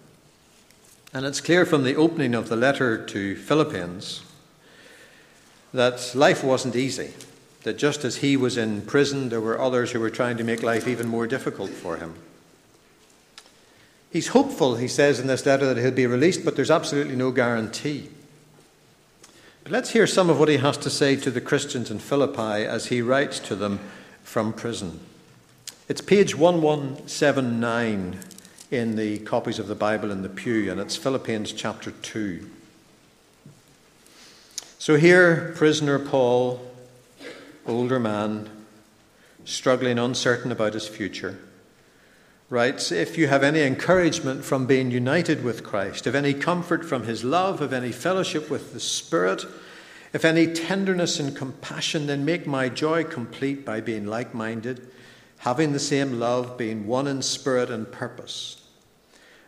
And 1.12 1.26
it's 1.26 1.40
clear 1.40 1.66
from 1.66 1.84
the 1.84 1.96
opening 1.96 2.34
of 2.34 2.48
the 2.48 2.56
letter 2.56 3.04
to 3.06 3.36
Philippians 3.36 4.22
that 5.72 6.14
life 6.14 6.44
wasn't 6.44 6.76
easy. 6.76 7.12
That 7.62 7.78
just 7.78 8.04
as 8.04 8.16
he 8.16 8.36
was 8.36 8.56
in 8.56 8.82
prison, 8.82 9.28
there 9.28 9.40
were 9.40 9.60
others 9.60 9.90
who 9.90 10.00
were 10.00 10.10
trying 10.10 10.36
to 10.38 10.44
make 10.44 10.62
life 10.62 10.88
even 10.88 11.08
more 11.08 11.26
difficult 11.26 11.70
for 11.70 11.96
him. 11.96 12.14
He's 14.10 14.28
hopeful, 14.28 14.76
he 14.76 14.88
says 14.88 15.20
in 15.20 15.26
this 15.26 15.46
letter, 15.46 15.66
that 15.66 15.80
he'll 15.80 15.90
be 15.90 16.06
released, 16.06 16.44
but 16.44 16.56
there's 16.56 16.70
absolutely 16.70 17.16
no 17.16 17.30
guarantee. 17.30 18.08
But 19.62 19.72
let's 19.72 19.90
hear 19.90 20.06
some 20.06 20.30
of 20.30 20.38
what 20.38 20.48
he 20.48 20.56
has 20.56 20.78
to 20.78 20.90
say 20.90 21.16
to 21.16 21.30
the 21.30 21.40
Christians 21.40 21.90
in 21.90 21.98
Philippi 21.98 22.64
as 22.64 22.86
he 22.86 23.02
writes 23.02 23.38
to 23.40 23.54
them 23.54 23.78
from 24.22 24.52
prison. 24.52 25.00
It's 25.90 26.00
page 26.00 26.36
1179 26.36 28.20
in 28.70 28.94
the 28.94 29.18
copies 29.18 29.58
of 29.58 29.66
the 29.66 29.74
Bible 29.74 30.12
in 30.12 30.22
the 30.22 30.28
pew, 30.28 30.70
and 30.70 30.80
it's 30.80 30.94
Philippians 30.94 31.52
chapter 31.52 31.90
2. 31.90 32.48
So 34.78 34.94
here, 34.94 35.52
prisoner 35.56 35.98
Paul, 35.98 36.64
older 37.66 37.98
man, 37.98 38.48
struggling, 39.44 39.98
uncertain 39.98 40.52
about 40.52 40.74
his 40.74 40.86
future, 40.86 41.40
writes 42.48 42.92
If 42.92 43.18
you 43.18 43.26
have 43.26 43.42
any 43.42 43.62
encouragement 43.62 44.44
from 44.44 44.66
being 44.66 44.92
united 44.92 45.42
with 45.42 45.64
Christ, 45.64 46.06
if 46.06 46.14
any 46.14 46.34
comfort 46.34 46.84
from 46.84 47.02
his 47.02 47.24
love, 47.24 47.60
if 47.60 47.72
any 47.72 47.90
fellowship 47.90 48.48
with 48.48 48.72
the 48.72 48.78
Spirit, 48.78 49.44
if 50.12 50.24
any 50.24 50.46
tenderness 50.46 51.18
and 51.18 51.36
compassion, 51.36 52.06
then 52.06 52.24
make 52.24 52.46
my 52.46 52.68
joy 52.68 53.02
complete 53.02 53.64
by 53.64 53.80
being 53.80 54.06
like 54.06 54.32
minded 54.32 54.86
having 55.40 55.72
the 55.72 55.78
same 55.78 56.20
love, 56.20 56.58
being 56.58 56.86
one 56.86 57.06
in 57.06 57.22
spirit 57.22 57.70
and 57.70 57.90
purpose. 57.90 58.62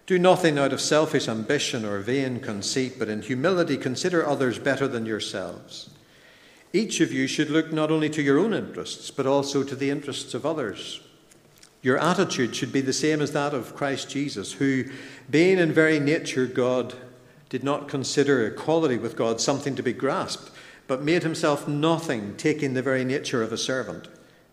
Do 0.06 0.18
nothing 0.18 0.58
out 0.58 0.72
of 0.72 0.80
selfish 0.80 1.28
ambition 1.28 1.84
or 1.84 1.98
vain 1.98 2.40
conceit, 2.40 2.98
but 2.98 3.10
in 3.10 3.20
humility 3.20 3.76
consider 3.76 4.26
others 4.26 4.58
better 4.58 4.88
than 4.88 5.04
yourselves. 5.04 5.90
Each 6.72 7.02
of 7.02 7.12
you 7.12 7.26
should 7.26 7.50
look 7.50 7.72
not 7.72 7.90
only 7.90 8.08
to 8.08 8.22
your 8.22 8.38
own 8.38 8.54
interests, 8.54 9.10
but 9.10 9.26
also 9.26 9.62
to 9.62 9.76
the 9.76 9.90
interests 9.90 10.32
of 10.32 10.46
others. 10.46 11.02
Your 11.82 11.98
attitude 11.98 12.56
should 12.56 12.72
be 12.72 12.80
the 12.80 12.94
same 12.94 13.20
as 13.20 13.32
that 13.32 13.52
of 13.52 13.76
Christ 13.76 14.08
Jesus, 14.08 14.52
who, 14.52 14.84
being 15.28 15.58
in 15.58 15.72
very 15.72 16.00
nature 16.00 16.46
God, 16.46 16.94
did 17.50 17.62
not 17.62 17.88
consider 17.88 18.46
equality 18.46 18.96
with 18.96 19.14
God 19.14 19.42
something 19.42 19.74
to 19.74 19.82
be 19.82 19.92
grasped, 19.92 20.50
but 20.86 21.02
made 21.02 21.22
himself 21.22 21.68
nothing, 21.68 22.34
taking 22.36 22.72
the 22.72 22.80
very 22.80 23.04
nature 23.04 23.42
of 23.42 23.52
a 23.52 23.58
servant 23.58 24.08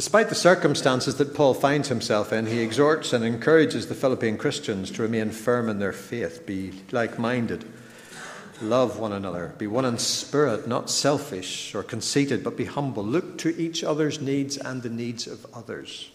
Despite 0.00 0.30
the 0.30 0.34
circumstances 0.34 1.16
that 1.16 1.34
Paul 1.34 1.52
finds 1.52 1.88
himself 1.88 2.32
in, 2.32 2.46
he 2.46 2.60
exhorts 2.60 3.12
and 3.12 3.22
encourages 3.22 3.86
the 3.86 3.94
Philippian 3.94 4.38
Christians 4.38 4.90
to 4.92 5.02
remain 5.02 5.28
firm 5.28 5.68
in 5.68 5.78
their 5.78 5.92
faith, 5.92 6.46
be 6.46 6.72
like 6.90 7.18
minded, 7.18 7.66
love 8.62 8.98
one 8.98 9.12
another, 9.12 9.54
be 9.58 9.66
one 9.66 9.84
in 9.84 9.98
spirit, 9.98 10.66
not 10.66 10.88
selfish 10.88 11.74
or 11.74 11.82
conceited, 11.82 12.42
but 12.42 12.56
be 12.56 12.64
humble. 12.64 13.04
Look 13.04 13.36
to 13.40 13.54
each 13.60 13.84
other's 13.84 14.22
needs 14.22 14.56
and 14.56 14.82
the 14.82 14.88
needs 14.88 15.26
of 15.26 15.44
others. 15.52 16.10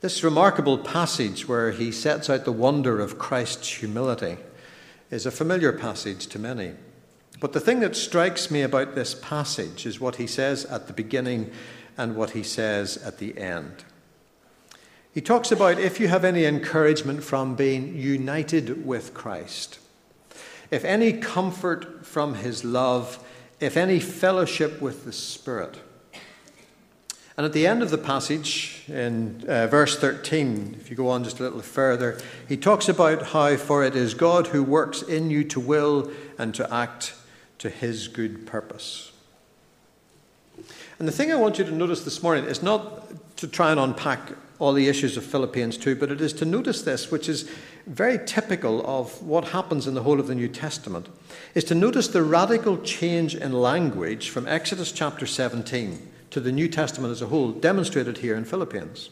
This 0.00 0.24
remarkable 0.24 0.78
passage 0.78 1.46
where 1.46 1.72
he 1.72 1.92
sets 1.92 2.30
out 2.30 2.46
the 2.46 2.52
wonder 2.52 3.00
of 3.00 3.18
Christ's 3.18 3.68
humility 3.68 4.38
is 5.10 5.26
a 5.26 5.30
familiar 5.30 5.74
passage 5.74 6.26
to 6.28 6.38
many. 6.38 6.72
But 7.40 7.54
the 7.54 7.60
thing 7.60 7.80
that 7.80 7.96
strikes 7.96 8.50
me 8.50 8.60
about 8.60 8.94
this 8.94 9.14
passage 9.14 9.86
is 9.86 9.98
what 9.98 10.16
he 10.16 10.26
says 10.26 10.66
at 10.66 10.86
the 10.86 10.92
beginning 10.92 11.50
and 11.96 12.14
what 12.14 12.30
he 12.30 12.42
says 12.42 12.98
at 12.98 13.18
the 13.18 13.36
end. 13.38 13.84
He 15.12 15.22
talks 15.22 15.50
about 15.50 15.80
if 15.80 15.98
you 15.98 16.08
have 16.08 16.24
any 16.24 16.44
encouragement 16.44 17.24
from 17.24 17.56
being 17.56 17.96
united 17.96 18.86
with 18.86 19.14
Christ, 19.14 19.78
if 20.70 20.84
any 20.84 21.14
comfort 21.14 22.06
from 22.06 22.34
his 22.34 22.62
love, 22.62 23.24
if 23.58 23.76
any 23.76 23.98
fellowship 23.98 24.80
with 24.80 25.04
the 25.04 25.12
Spirit. 25.12 25.78
And 27.36 27.46
at 27.46 27.54
the 27.54 27.66
end 27.66 27.82
of 27.82 27.90
the 27.90 27.98
passage, 27.98 28.84
in 28.86 29.44
uh, 29.48 29.66
verse 29.66 29.98
13, 29.98 30.76
if 30.78 30.90
you 30.90 30.96
go 30.96 31.08
on 31.08 31.24
just 31.24 31.40
a 31.40 31.42
little 31.42 31.62
further, 31.62 32.20
he 32.46 32.56
talks 32.56 32.88
about 32.88 33.28
how, 33.28 33.56
for 33.56 33.82
it 33.82 33.96
is 33.96 34.12
God 34.12 34.48
who 34.48 34.62
works 34.62 35.00
in 35.00 35.30
you 35.30 35.42
to 35.44 35.58
will 35.58 36.10
and 36.38 36.54
to 36.54 36.72
act 36.72 37.14
to 37.60 37.70
his 37.70 38.08
good 38.08 38.46
purpose. 38.46 39.12
And 40.98 41.06
the 41.06 41.12
thing 41.12 41.30
I 41.32 41.36
want 41.36 41.58
you 41.58 41.64
to 41.64 41.70
notice 41.70 42.04
this 42.04 42.22
morning 42.22 42.44
is 42.44 42.62
not 42.62 43.36
to 43.36 43.46
try 43.46 43.70
and 43.70 43.78
unpack 43.78 44.32
all 44.58 44.72
the 44.74 44.88
issues 44.88 45.16
of 45.16 45.24
Philippians 45.24 45.78
2, 45.78 45.96
but 45.96 46.10
it 46.10 46.20
is 46.20 46.32
to 46.34 46.44
notice 46.44 46.82
this, 46.82 47.10
which 47.10 47.28
is 47.28 47.50
very 47.86 48.18
typical 48.26 48.84
of 48.86 49.22
what 49.22 49.48
happens 49.48 49.86
in 49.86 49.94
the 49.94 50.02
whole 50.02 50.20
of 50.20 50.26
the 50.26 50.34
New 50.34 50.48
Testament, 50.48 51.08
is 51.54 51.64
to 51.64 51.74
notice 51.74 52.08
the 52.08 52.22
radical 52.22 52.76
change 52.78 53.34
in 53.34 53.52
language 53.52 54.28
from 54.28 54.46
Exodus 54.46 54.92
chapter 54.92 55.26
17 55.26 56.06
to 56.30 56.40
the 56.40 56.52
New 56.52 56.68
Testament 56.68 57.12
as 57.12 57.22
a 57.22 57.26
whole, 57.26 57.52
demonstrated 57.52 58.18
here 58.18 58.36
in 58.36 58.44
Philippians. 58.44 59.10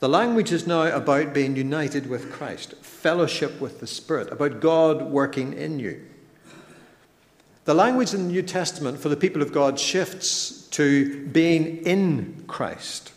The 0.00 0.08
language 0.08 0.52
is 0.52 0.66
now 0.66 0.82
about 0.82 1.32
being 1.32 1.56
united 1.56 2.08
with 2.08 2.32
Christ, 2.32 2.74
fellowship 2.82 3.60
with 3.60 3.80
the 3.80 3.86
Spirit, 3.86 4.30
about 4.30 4.60
God 4.60 5.10
working 5.10 5.54
in 5.54 5.78
you. 5.78 6.02
The 7.66 7.74
language 7.74 8.14
in 8.14 8.28
the 8.28 8.32
New 8.32 8.42
Testament 8.42 9.00
for 9.00 9.08
the 9.08 9.16
people 9.16 9.42
of 9.42 9.52
God 9.52 9.80
shifts 9.80 10.68
to 10.68 11.26
being 11.26 11.78
in 11.78 12.44
Christ. 12.46 13.12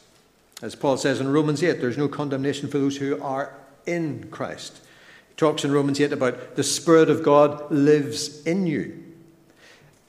As 0.64 0.74
Paul 0.74 0.98
says 0.98 1.20
in 1.20 1.32
Romans 1.32 1.62
8, 1.62 1.80
there's 1.80 2.00
no 2.00 2.08
condemnation 2.08 2.68
for 2.68 2.80
those 2.80 2.98
who 2.98 3.22
are 3.22 3.54
in 3.86 4.28
Christ. 4.32 4.82
He 5.30 5.36
talks 5.36 5.64
in 5.64 5.72
Romans 5.72 6.02
8 6.02 6.12
about 6.12 6.56
the 6.56 6.64
Spirit 6.64 7.12
of 7.12 7.22
God 7.22 7.70
lives 7.70 8.44
in 8.44 8.66
you. 8.66 9.04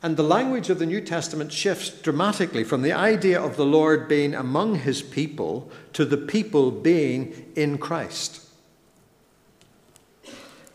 And 0.03 0.17
the 0.17 0.23
language 0.23 0.71
of 0.71 0.79
the 0.79 0.87
New 0.87 1.03
Testament 1.03 1.53
shifts 1.53 1.91
dramatically 1.91 2.65
from 2.65 2.81
the 2.81 2.95
idea 2.95 3.39
of 3.39 3.59
the 3.59 3.67
Lord 3.67 4.09
being 4.09 4.35
among 4.35 4.77
his 4.77 5.03
people 5.03 5.71
to 5.93 6.07
the 6.07 6.17
people 6.17 6.71
being 6.71 7.53
in 7.57 7.77
Christ 7.77 8.50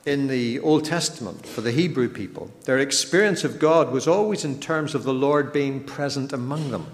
in 0.06 0.28
the 0.28 0.60
Old 0.60 0.86
Testament 0.86 1.48
for 1.48 1.62
the 1.62 1.72
Hebrew 1.72 2.08
people, 2.08 2.52
their 2.66 2.78
experience 2.78 3.44
of 3.44 3.60
God 3.60 3.92
was 3.92 4.08
always 4.08 4.46
in 4.46 4.60
terms 4.60 4.94
of 4.94 5.04
the 5.04 5.14
Lord 5.14 5.52
being 5.52 5.84
present 5.84 6.32
among 6.32 6.70
them. 6.70 6.86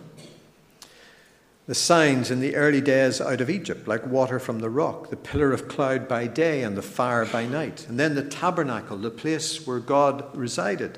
The 1.68 1.76
signs 1.76 2.32
in 2.32 2.40
the 2.40 2.56
early 2.56 2.82
days 2.82 3.22
out 3.22 3.42
of 3.42 3.50
Egypt, 3.50 3.88
like 3.88 4.06
water 4.08 4.40
from 4.40 4.60
the 4.60 4.70
rock, 4.70 5.10
the 5.10 5.18
pillar 5.18 5.52
of 5.52 5.68
cloud 5.68 6.08
by 6.08 6.28
day 6.28 6.64
and 6.64 6.78
the 6.78 6.82
fire 6.82 7.26
by 7.26 7.46
night, 7.46 7.86
and 7.88 8.00
then 8.00 8.16
the 8.16 8.24
tabernacle, 8.24 8.98
the 8.98 9.12
place 9.12 9.68
where 9.68 9.80
God 9.80 10.26
resided, 10.36 10.98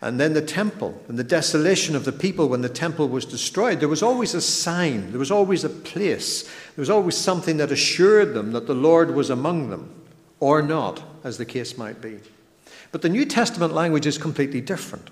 and 0.00 0.18
then 0.18 0.32
the 0.32 0.42
temple 0.42 1.00
and 1.06 1.18
the 1.18 1.24
desolation 1.24 1.94
of 1.94 2.04
the 2.04 2.12
people 2.12 2.48
when 2.48 2.62
the 2.62 2.68
temple 2.68 3.08
was 3.08 3.24
destroyed. 3.24 3.78
There 3.78 3.88
was 3.88 4.02
always 4.02 4.34
a 4.34 4.40
sign, 4.40 5.10
there 5.10 5.20
was 5.20 5.30
always 5.30 5.64
a 5.64 5.70
place, 5.70 6.42
there 6.42 6.82
was 6.82 6.90
always 6.90 7.16
something 7.16 7.58
that 7.58 7.70
assured 7.70 8.34
them 8.34 8.52
that 8.52 8.66
the 8.66 8.74
Lord 8.74 9.14
was 9.14 9.28
among 9.28 9.68
them 9.70 10.01
or 10.42 10.60
not, 10.60 11.00
as 11.22 11.38
the 11.38 11.44
case 11.44 11.78
might 11.78 12.00
be. 12.00 12.18
But 12.90 13.02
the 13.02 13.08
New 13.08 13.24
Testament 13.24 13.72
language 13.72 14.06
is 14.06 14.18
completely 14.18 14.60
different. 14.60 15.08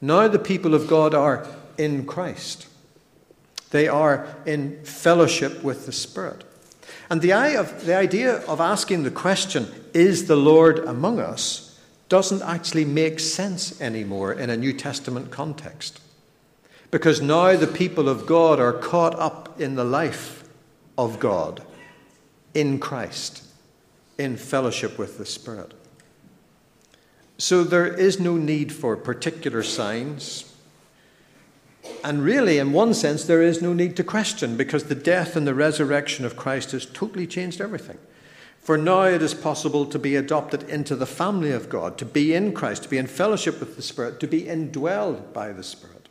Now 0.00 0.28
the 0.28 0.38
people 0.38 0.72
of 0.72 0.86
God 0.86 1.16
are 1.16 1.48
in 1.76 2.06
Christ, 2.06 2.68
they 3.70 3.88
are 3.88 4.28
in 4.46 4.84
fellowship 4.84 5.64
with 5.64 5.84
the 5.84 5.90
Spirit. 5.90 6.44
And 7.10 7.20
the 7.22 7.32
idea 7.32 8.36
of 8.46 8.60
asking 8.60 9.02
the 9.02 9.10
question, 9.10 9.66
is 9.92 10.26
the 10.26 10.36
Lord 10.36 10.78
among 10.78 11.18
us, 11.18 11.76
doesn't 12.08 12.42
actually 12.42 12.84
make 12.84 13.18
sense 13.18 13.80
anymore 13.80 14.32
in 14.32 14.48
a 14.48 14.56
New 14.56 14.72
Testament 14.72 15.32
context. 15.32 16.00
Because 16.92 17.20
now 17.20 17.56
the 17.56 17.66
people 17.66 18.08
of 18.08 18.26
God 18.26 18.60
are 18.60 18.74
caught 18.74 19.18
up 19.18 19.60
in 19.60 19.74
the 19.74 19.84
life 19.84 20.44
of 20.96 21.18
God 21.18 21.64
in 22.54 22.78
Christ 22.78 23.48
in 24.20 24.36
fellowship 24.36 24.98
with 24.98 25.18
the 25.18 25.26
Spirit. 25.26 25.74
So 27.38 27.64
there 27.64 27.86
is 27.86 28.20
no 28.20 28.36
need 28.36 28.72
for 28.72 28.96
particular 28.96 29.62
signs. 29.62 30.52
And 32.04 32.22
really, 32.22 32.58
in 32.58 32.72
one 32.72 32.92
sense, 32.92 33.24
there 33.24 33.42
is 33.42 33.62
no 33.62 33.72
need 33.72 33.96
to 33.96 34.04
question 34.04 34.56
because 34.56 34.84
the 34.84 34.94
death 34.94 35.36
and 35.36 35.46
the 35.46 35.54
resurrection 35.54 36.24
of 36.24 36.36
Christ 36.36 36.72
has 36.72 36.84
totally 36.84 37.26
changed 37.26 37.60
everything. 37.60 37.98
For 38.60 38.76
now 38.76 39.04
it 39.04 39.22
is 39.22 39.32
possible 39.32 39.86
to 39.86 39.98
be 39.98 40.16
adopted 40.16 40.64
into 40.64 40.94
the 40.94 41.06
family 41.06 41.50
of 41.50 41.70
God, 41.70 41.96
to 41.98 42.04
be 42.04 42.34
in 42.34 42.52
Christ, 42.52 42.82
to 42.82 42.90
be 42.90 42.98
in 42.98 43.06
fellowship 43.06 43.58
with 43.58 43.76
the 43.76 43.82
Spirit, 43.82 44.20
to 44.20 44.26
be 44.26 44.42
indwelled 44.42 45.32
by 45.32 45.52
the 45.52 45.62
Spirit. 45.62 46.08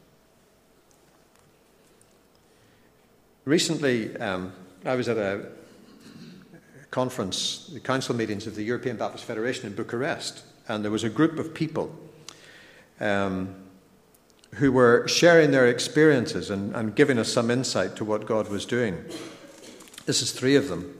Recently, 3.45 4.17
um, 4.17 4.51
I 4.83 4.95
was 4.95 5.07
at 5.07 5.17
a 5.17 5.45
conference, 6.91 7.69
the 7.73 7.79
council 7.79 8.15
meetings 8.15 8.47
of 8.47 8.55
the 8.55 8.63
European 8.63 8.97
Baptist 8.97 9.25
Federation 9.25 9.67
in 9.67 9.75
Bucharest, 9.75 10.43
and 10.67 10.83
there 10.83 10.91
was 10.91 11.03
a 11.03 11.09
group 11.09 11.39
of 11.39 11.53
people 11.53 11.95
um, 12.99 13.55
who 14.55 14.71
were 14.71 15.07
sharing 15.07 15.51
their 15.51 15.67
experiences 15.67 16.49
and, 16.49 16.75
and 16.75 16.95
giving 16.95 17.19
us 17.19 17.31
some 17.31 17.51
insight 17.51 17.95
to 17.95 18.05
what 18.05 18.25
God 18.25 18.49
was 18.49 18.65
doing. 18.65 19.03
This 20.05 20.21
is 20.21 20.31
three 20.31 20.55
of 20.55 20.69
them. 20.69 20.95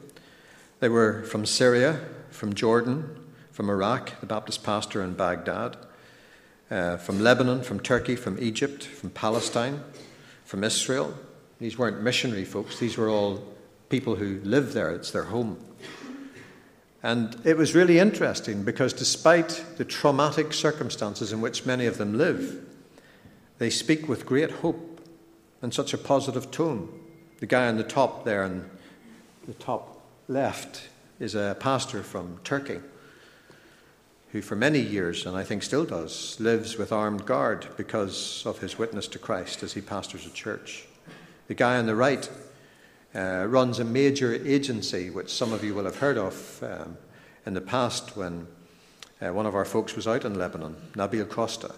They 0.79 0.89
were 0.89 1.23
from 1.23 1.45
Syria, 1.45 1.99
from 2.29 2.53
Jordan, 2.53 3.15
from 3.51 3.69
Iraq, 3.69 4.19
the 4.19 4.25
Baptist 4.25 4.63
pastor 4.63 5.03
in 5.03 5.13
Baghdad, 5.13 5.75
uh, 6.71 6.97
from 6.97 7.19
Lebanon, 7.21 7.63
from 7.63 7.79
Turkey, 7.79 8.15
from 8.15 8.37
Egypt, 8.39 8.83
from 8.83 9.09
Palestine, 9.09 9.83
from 10.45 10.63
Israel. 10.63 11.13
These 11.59 11.77
weren't 11.77 12.01
missionary 12.01 12.45
folks, 12.45 12.79
these 12.79 12.97
were 12.97 13.09
all 13.09 13.43
people 13.89 14.15
who 14.15 14.39
live 14.43 14.73
there, 14.73 14.91
it's 14.91 15.11
their 15.11 15.23
home. 15.23 15.57
And 17.01 17.39
it 17.45 17.57
was 17.57 17.75
really 17.75 17.97
interesting 17.97 18.63
because 18.63 18.93
despite 18.93 19.63
the 19.77 19.85
traumatic 19.85 20.53
circumstances 20.53 21.31
in 21.31 21.41
which 21.41 21.65
many 21.65 21.85
of 21.85 21.97
them 21.97 22.17
live, 22.17 22.65
they 23.57 23.69
speak 23.69 24.07
with 24.07 24.25
great 24.25 24.51
hope 24.51 25.01
and 25.61 25.73
such 25.73 25.93
a 25.93 25.97
positive 25.97 26.51
tone. 26.51 26.89
The 27.39 27.45
guy 27.45 27.67
on 27.67 27.77
the 27.77 27.83
top 27.83 28.25
there, 28.25 28.43
on 28.43 28.69
the 29.47 29.53
top 29.53 30.01
left, 30.27 30.89
is 31.19 31.35
a 31.35 31.55
pastor 31.59 32.03
from 32.03 32.39
Turkey 32.43 32.79
who, 34.31 34.41
for 34.41 34.55
many 34.55 34.79
years, 34.79 35.25
and 35.25 35.35
I 35.35 35.43
think 35.43 35.63
still 35.63 35.85
does, 35.85 36.37
lives 36.39 36.77
with 36.77 36.91
armed 36.91 37.25
guard 37.25 37.65
because 37.77 38.43
of 38.45 38.59
his 38.59 38.77
witness 38.77 39.07
to 39.07 39.19
Christ 39.19 39.63
as 39.63 39.73
he 39.73 39.81
pastors 39.81 40.25
a 40.25 40.29
church. 40.29 40.85
The 41.47 41.55
guy 41.55 41.77
on 41.77 41.87
the 41.87 41.95
right 41.95 42.29
uh, 43.15 43.45
runs 43.47 43.79
a 43.79 43.83
major 43.83 44.33
agency, 44.45 45.09
which 45.09 45.29
some 45.33 45.53
of 45.53 45.63
you 45.63 45.73
will 45.73 45.85
have 45.85 45.97
heard 45.97 46.17
of 46.17 46.63
um, 46.63 46.97
in 47.45 47.53
the 47.53 47.61
past 47.61 48.15
when 48.15 48.47
uh, 49.21 49.33
one 49.33 49.45
of 49.45 49.55
our 49.55 49.65
folks 49.65 49.95
was 49.95 50.07
out 50.07 50.25
in 50.25 50.37
Lebanon, 50.37 50.75
Nabil 50.93 51.27
Costa. 51.27 51.73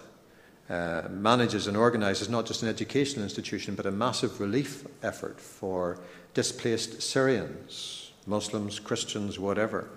Uh, 0.70 1.02
manages 1.10 1.66
and 1.66 1.76
organizes 1.76 2.28
not 2.28 2.46
just 2.46 2.62
an 2.62 2.68
educational 2.68 3.24
institution, 3.24 3.74
but 3.74 3.84
a 3.84 3.90
massive 3.90 4.40
relief 4.40 4.86
effort 5.02 5.40
for 5.40 5.98
displaced 6.34 7.02
Syrians, 7.02 8.12
Muslims, 8.26 8.78
Christians, 8.78 9.38
whatever. 9.38 9.90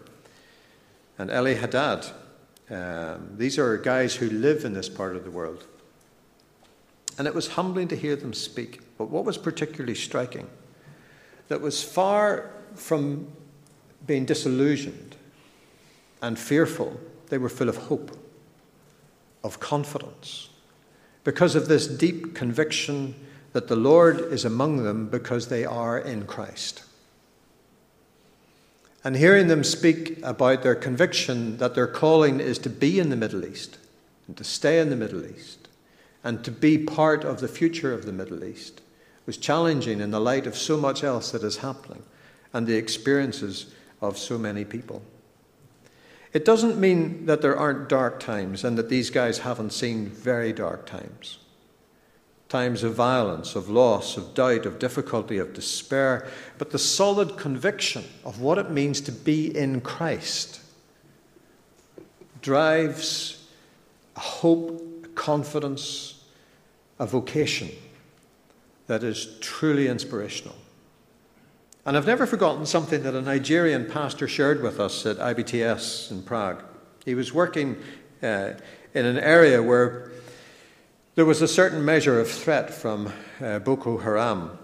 And 1.18 1.30
Eli 1.30 1.54
Haddad, 1.54 2.08
um, 2.70 3.38
these 3.38 3.60
are 3.60 3.78
guys 3.78 4.16
who 4.16 4.30
live 4.30 4.66
in 4.66 4.74
this 4.74 4.90
part 4.90 5.16
of 5.16 5.24
the 5.24 5.32
world. 5.32 5.66
And 7.18 7.28
it 7.28 7.36
was 7.36 7.50
humbling 7.50 7.88
to 7.90 7.96
hear 7.96 8.16
them 8.16 8.34
speak. 8.34 8.82
But 8.98 9.10
what 9.10 9.24
was 9.24 9.38
particularly 9.38 9.96
striking 9.96 10.48
that 11.48 11.62
was 11.62 11.84
far 11.84 12.52
from 12.76 13.28
being 14.06 14.26
disillusioned 14.26 15.16
and 16.22 16.38
fearful, 16.38 17.00
they 17.30 17.38
were 17.38 17.50
full 17.50 17.70
of 17.70 17.78
hope, 17.78 18.18
of 19.44 19.60
confidence, 19.60 20.50
because 21.24 21.56
of 21.56 21.68
this 21.68 21.88
deep 21.88 22.36
conviction 22.36 23.16
that 23.54 23.68
the 23.68 23.76
Lord 23.76 24.20
is 24.20 24.44
among 24.44 24.84
them 24.84 25.08
because 25.08 25.48
they 25.48 25.66
are 25.66 25.98
in 25.98 26.26
Christ. 26.26 26.84
And 29.04 29.16
hearing 29.16 29.48
them 29.48 29.64
speak 29.64 30.20
about 30.24 30.64
their 30.64 30.76
conviction 30.76 31.58
that 31.58 31.76
their 31.76 31.88
calling 31.88 32.40
is 32.40 32.58
to 32.60 32.70
be 32.70 33.00
in 33.00 33.10
the 33.10 33.16
Middle 33.16 33.46
East 33.46 33.78
and 34.28 34.36
to 34.36 34.44
stay 34.44 34.80
in 34.80 34.90
the 34.90 34.96
Middle 34.96 35.26
East 35.26 35.68
and 36.24 36.44
to 36.44 36.52
be 36.52 36.78
part 36.78 37.24
of 37.24 37.40
the 37.40 37.48
future 37.48 37.94
of 37.94 38.06
the 38.06 38.12
Middle 38.12 38.44
East 38.44 38.82
was 39.26 39.38
challenging 39.38 40.00
in 40.00 40.12
the 40.12 40.20
light 40.20 40.48
of 40.48 40.56
so 40.56 40.78
much 40.78 41.04
else 41.04 41.32
that 41.32 41.44
is 41.44 41.58
happening 41.58 42.04
and 42.54 42.68
the 42.68 42.76
experiences 42.76 43.74
of 44.02 44.18
so 44.18 44.38
many 44.38 44.64
people. 44.64 45.02
It 46.34 46.46
doesn't 46.46 46.78
mean 46.78 47.26
that 47.26 47.42
there 47.42 47.58
aren't 47.58 47.90
dark 47.90 48.20
times 48.20 48.64
and 48.64 48.78
that 48.78 48.90
these 48.90 49.10
guys 49.10 49.40
haven't 49.40 49.72
seen 49.72 50.10
very 50.10 50.52
dark 50.54 50.86
times. 50.86 51.40
Times 52.50 52.84
of 52.84 52.94
violence, 52.94 53.56
of 53.56 53.70
loss, 53.70 54.18
of 54.18 54.34
doubt, 54.34 54.66
of 54.66 54.78
difficulty, 54.78 55.38
of 55.38 55.54
despair, 55.54 56.28
but 56.58 56.72
the 56.72 56.80
solid 56.80 57.38
conviction 57.38 58.04
of 58.24 58.42
what 58.42 58.58
it 58.58 58.70
means 58.70 59.02
to 59.02 59.12
be 59.12 59.58
in 59.58 59.82
Christ 59.82 60.62
drives 62.42 63.48
a 64.16 64.20
hope, 64.20 65.06
a 65.06 65.08
confidence, 65.10 66.24
a 67.00 67.06
vocation 67.06 67.70
that 68.88 69.04
is 69.04 69.38
truly 69.40 69.88
inspirational. 69.88 70.56
And 71.86 71.96
I've 71.96 72.08
never 72.08 72.26
forgotten 72.26 72.66
something 72.66 73.04
that 73.04 73.14
a 73.14 73.22
Nigerian 73.22 73.86
pastor 73.86 74.28
shared 74.28 74.64
with 74.64 74.80
us 74.80 75.06
at 75.06 75.18
IBTS 75.18 76.12
in 76.12 76.24
Prague. 76.24 76.64
He 77.06 77.14
was 77.14 77.34
working 77.34 77.78
uh, 78.24 78.54
in 78.94 79.06
an 79.06 79.20
area 79.20 79.62
where 79.62 80.12
there 81.14 81.26
was 81.26 81.42
a 81.42 81.48
certain 81.48 81.86
measure 81.86 82.20
of 82.20 82.30
threat 82.30 82.74
from 82.74 83.14
uh, 83.40 83.60
Boko 83.60 84.00
Haram 84.00 84.58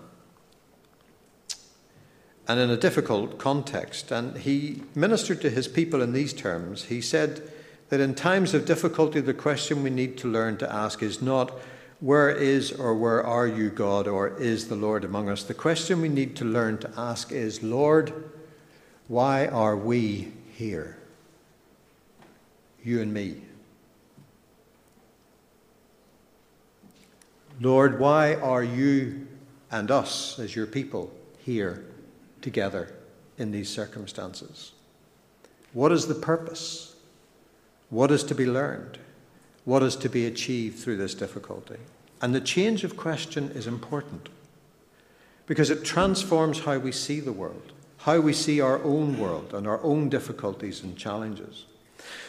and 2.48 2.60
in 2.60 2.70
a 2.70 2.78
difficult 2.78 3.38
context. 3.38 4.12
And 4.12 4.38
he 4.38 4.84
ministered 4.96 5.42
to 5.42 5.50
his 5.50 5.68
people 5.68 6.02
in 6.02 6.12
these 6.12 6.34
terms. 6.34 6.86
He 6.86 7.02
said 7.02 7.50
that 7.90 8.00
in 8.00 8.16
times 8.16 8.54
of 8.54 8.66
difficulty, 8.66 9.22
the 9.22 9.34
question 9.34 9.84
we 9.84 9.90
need 9.90 10.18
to 10.18 10.28
learn 10.28 10.58
to 10.58 10.74
ask 10.74 11.04
is 11.04 11.22
not, 11.22 11.54
where 12.02 12.32
is 12.32 12.72
or 12.72 12.96
where 12.96 13.24
are 13.24 13.48
you, 13.48 13.70
God, 13.70 14.08
or 14.08 14.36
is 14.40 14.68
the 14.68 14.76
Lord 14.76 15.06
among 15.06 15.30
us? 15.30 15.44
The 15.44 15.54
question 15.54 16.02
we 16.02 16.10
need 16.10 16.36
to 16.38 16.46
learn 16.46 16.80
to 16.80 16.92
ask 16.98 17.32
is, 17.32 17.62
Lord, 17.62 18.32
why 19.08 19.46
are 19.48 19.78
we 19.78 20.34
here? 20.52 20.98
You 22.84 23.02
and 23.02 23.14
me. 23.14 23.44
Lord, 27.60 28.00
why 28.00 28.34
are 28.34 28.64
you 28.64 29.28
and 29.72 29.92
us, 29.92 30.40
as 30.40 30.56
your 30.56 30.66
people, 30.66 31.14
here 31.38 31.86
together 32.42 32.96
in 33.38 33.52
these 33.52 33.70
circumstances? 33.70 34.72
What 35.74 35.92
is 35.92 36.08
the 36.08 36.16
purpose? 36.16 36.96
What 37.92 38.10
is 38.10 38.24
to 38.24 38.34
be 38.34 38.48
learned? 38.48 38.98
What 39.66 39.84
is 39.84 39.96
to 39.98 40.10
be 40.10 40.26
achieved 40.26 40.80
through 40.80 40.98
this 40.98 41.14
difficulty? 41.14 41.78
And 42.22 42.36
the 42.36 42.42
change 42.42 42.84
of 42.84 42.98
question 42.98 43.52
is 43.52 43.68
important 43.68 44.30
because 45.48 45.70
it 45.70 45.84
transforms 45.84 46.62
how 46.62 46.78
we 46.78 46.92
see 46.92 47.20
the 47.20 47.34
world, 47.34 47.74
how 47.98 48.20
we 48.20 48.34
see 48.34 48.62
our 48.62 48.82
own 48.84 49.20
world 49.20 49.54
and 49.54 49.68
our 49.68 49.82
own 49.84 50.10
difficulties 50.10 50.84
and 50.84 50.98
challenges. 50.98 51.66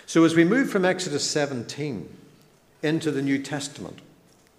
So, 0.07 0.25
as 0.25 0.35
we 0.35 0.45
move 0.45 0.71
from 0.71 0.85
Exodus 0.85 1.29
17 1.31 2.09
into 2.83 3.11
the 3.11 3.23
New 3.23 3.39
Testament, 3.39 4.01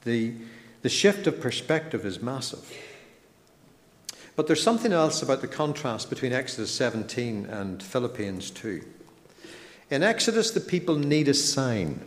the, 0.03 0.33
the 0.81 0.89
shift 0.89 1.27
of 1.27 1.41
perspective 1.41 2.05
is 2.05 2.21
massive. 2.21 2.71
But 4.35 4.47
there's 4.47 4.63
something 4.63 4.93
else 4.93 5.21
about 5.21 5.41
the 5.41 5.47
contrast 5.47 6.09
between 6.09 6.33
Exodus 6.33 6.71
17 6.71 7.45
and 7.45 7.83
Philippians 7.83 8.49
2. 8.51 8.83
In 9.91 10.01
Exodus, 10.01 10.51
the 10.51 10.59
people 10.59 10.95
need 10.95 11.27
a 11.27 11.33
sign. 11.33 11.99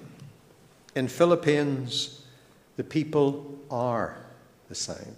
In 0.96 1.08
Philippians, 1.08 2.22
the 2.76 2.82
people 2.82 3.58
are 3.70 4.16
the 4.70 4.74
sign. 4.74 5.14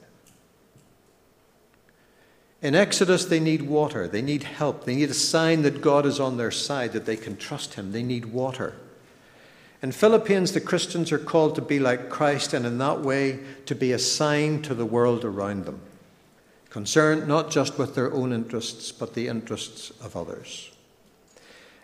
In 2.60 2.74
Exodus, 2.74 3.24
they 3.24 3.38
need 3.38 3.62
water. 3.62 4.08
They 4.08 4.20
need 4.20 4.42
help. 4.42 4.84
They 4.84 4.96
need 4.96 5.10
a 5.10 5.14
sign 5.14 5.62
that 5.62 5.80
God 5.80 6.04
is 6.04 6.18
on 6.18 6.36
their 6.36 6.50
side, 6.50 6.92
that 6.94 7.06
they 7.06 7.16
can 7.16 7.36
trust 7.36 7.74
Him. 7.74 7.92
They 7.92 8.02
need 8.02 8.26
water. 8.26 8.74
In 9.80 9.92
Philippians, 9.92 10.50
the 10.50 10.60
Christians 10.60 11.12
are 11.12 11.18
called 11.18 11.54
to 11.54 11.62
be 11.62 11.78
like 11.78 12.10
Christ 12.10 12.52
and 12.52 12.66
in 12.66 12.78
that 12.78 13.02
way 13.02 13.38
to 13.66 13.76
be 13.76 13.92
a 13.92 14.00
sign 14.00 14.60
to 14.62 14.74
the 14.74 14.84
world 14.84 15.24
around 15.24 15.64
them, 15.64 15.80
concerned 16.70 17.28
not 17.28 17.52
just 17.52 17.78
with 17.78 17.94
their 17.94 18.12
own 18.12 18.32
interests, 18.32 18.90
but 18.90 19.14
the 19.14 19.28
interests 19.28 19.92
of 20.02 20.16
others. 20.16 20.72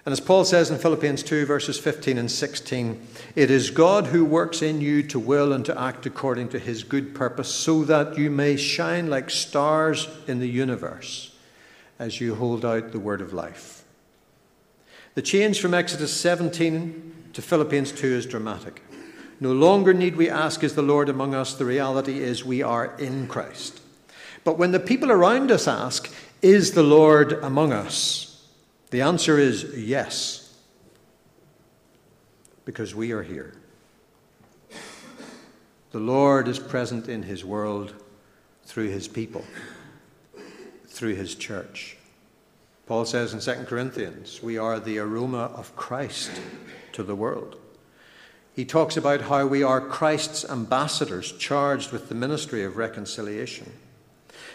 And 0.04 0.12
as 0.12 0.20
Paul 0.20 0.44
says 0.44 0.70
in 0.70 0.78
Philippians 0.78 1.22
2, 1.22 1.46
verses 1.46 1.78
15 1.78 2.18
and 2.18 2.30
16, 2.30 3.06
it 3.36 3.50
is 3.50 3.70
God 3.70 4.08
who 4.08 4.22
works 4.24 4.60
in 4.60 4.82
you 4.82 5.02
to 5.04 5.18
will 5.18 5.52
and 5.54 5.64
to 5.64 5.80
act 5.80 6.04
according 6.04 6.50
to 6.50 6.58
his 6.58 6.84
good 6.84 7.14
purpose, 7.14 7.48
so 7.48 7.84
that 7.84 8.18
you 8.18 8.30
may 8.30 8.56
shine 8.56 9.08
like 9.08 9.30
stars 9.30 10.08
in 10.26 10.40
the 10.40 10.48
universe 10.48 11.34
as 11.98 12.20
you 12.20 12.34
hold 12.34 12.66
out 12.66 12.92
the 12.92 12.98
word 12.98 13.22
of 13.22 13.32
life. 13.32 13.84
The 15.14 15.22
change 15.22 15.60
from 15.60 15.72
Exodus 15.72 16.12
17 16.12 17.30
to 17.32 17.40
Philippians 17.40 17.92
2 17.92 18.06
is 18.06 18.26
dramatic. 18.26 18.82
No 19.40 19.52
longer 19.52 19.94
need 19.94 20.16
we 20.16 20.28
ask, 20.28 20.62
Is 20.62 20.74
the 20.74 20.82
Lord 20.82 21.08
among 21.08 21.34
us? 21.34 21.54
The 21.54 21.64
reality 21.64 22.18
is 22.18 22.44
we 22.44 22.62
are 22.62 22.94
in 22.96 23.26
Christ. 23.26 23.80
But 24.42 24.58
when 24.58 24.72
the 24.72 24.80
people 24.80 25.10
around 25.10 25.50
us 25.50 25.66
ask, 25.66 26.12
Is 26.42 26.72
the 26.72 26.82
Lord 26.82 27.32
among 27.32 27.72
us? 27.72 28.33
The 28.94 29.02
answer 29.02 29.40
is 29.40 29.74
yes, 29.76 30.54
because 32.64 32.94
we 32.94 33.10
are 33.10 33.24
here. 33.24 33.52
The 35.90 35.98
Lord 35.98 36.46
is 36.46 36.60
present 36.60 37.08
in 37.08 37.24
His 37.24 37.44
world 37.44 37.92
through 38.62 38.90
His 38.90 39.08
people, 39.08 39.44
through 40.86 41.16
His 41.16 41.34
church. 41.34 41.96
Paul 42.86 43.04
says 43.04 43.34
in 43.34 43.40
2 43.40 43.64
Corinthians, 43.64 44.40
we 44.40 44.58
are 44.58 44.78
the 44.78 45.00
aroma 45.00 45.50
of 45.56 45.74
Christ 45.74 46.30
to 46.92 47.02
the 47.02 47.16
world. 47.16 47.58
He 48.54 48.64
talks 48.64 48.96
about 48.96 49.22
how 49.22 49.44
we 49.44 49.64
are 49.64 49.80
Christ's 49.80 50.48
ambassadors 50.48 51.32
charged 51.32 51.90
with 51.90 52.08
the 52.08 52.14
ministry 52.14 52.62
of 52.62 52.76
reconciliation. 52.76 53.72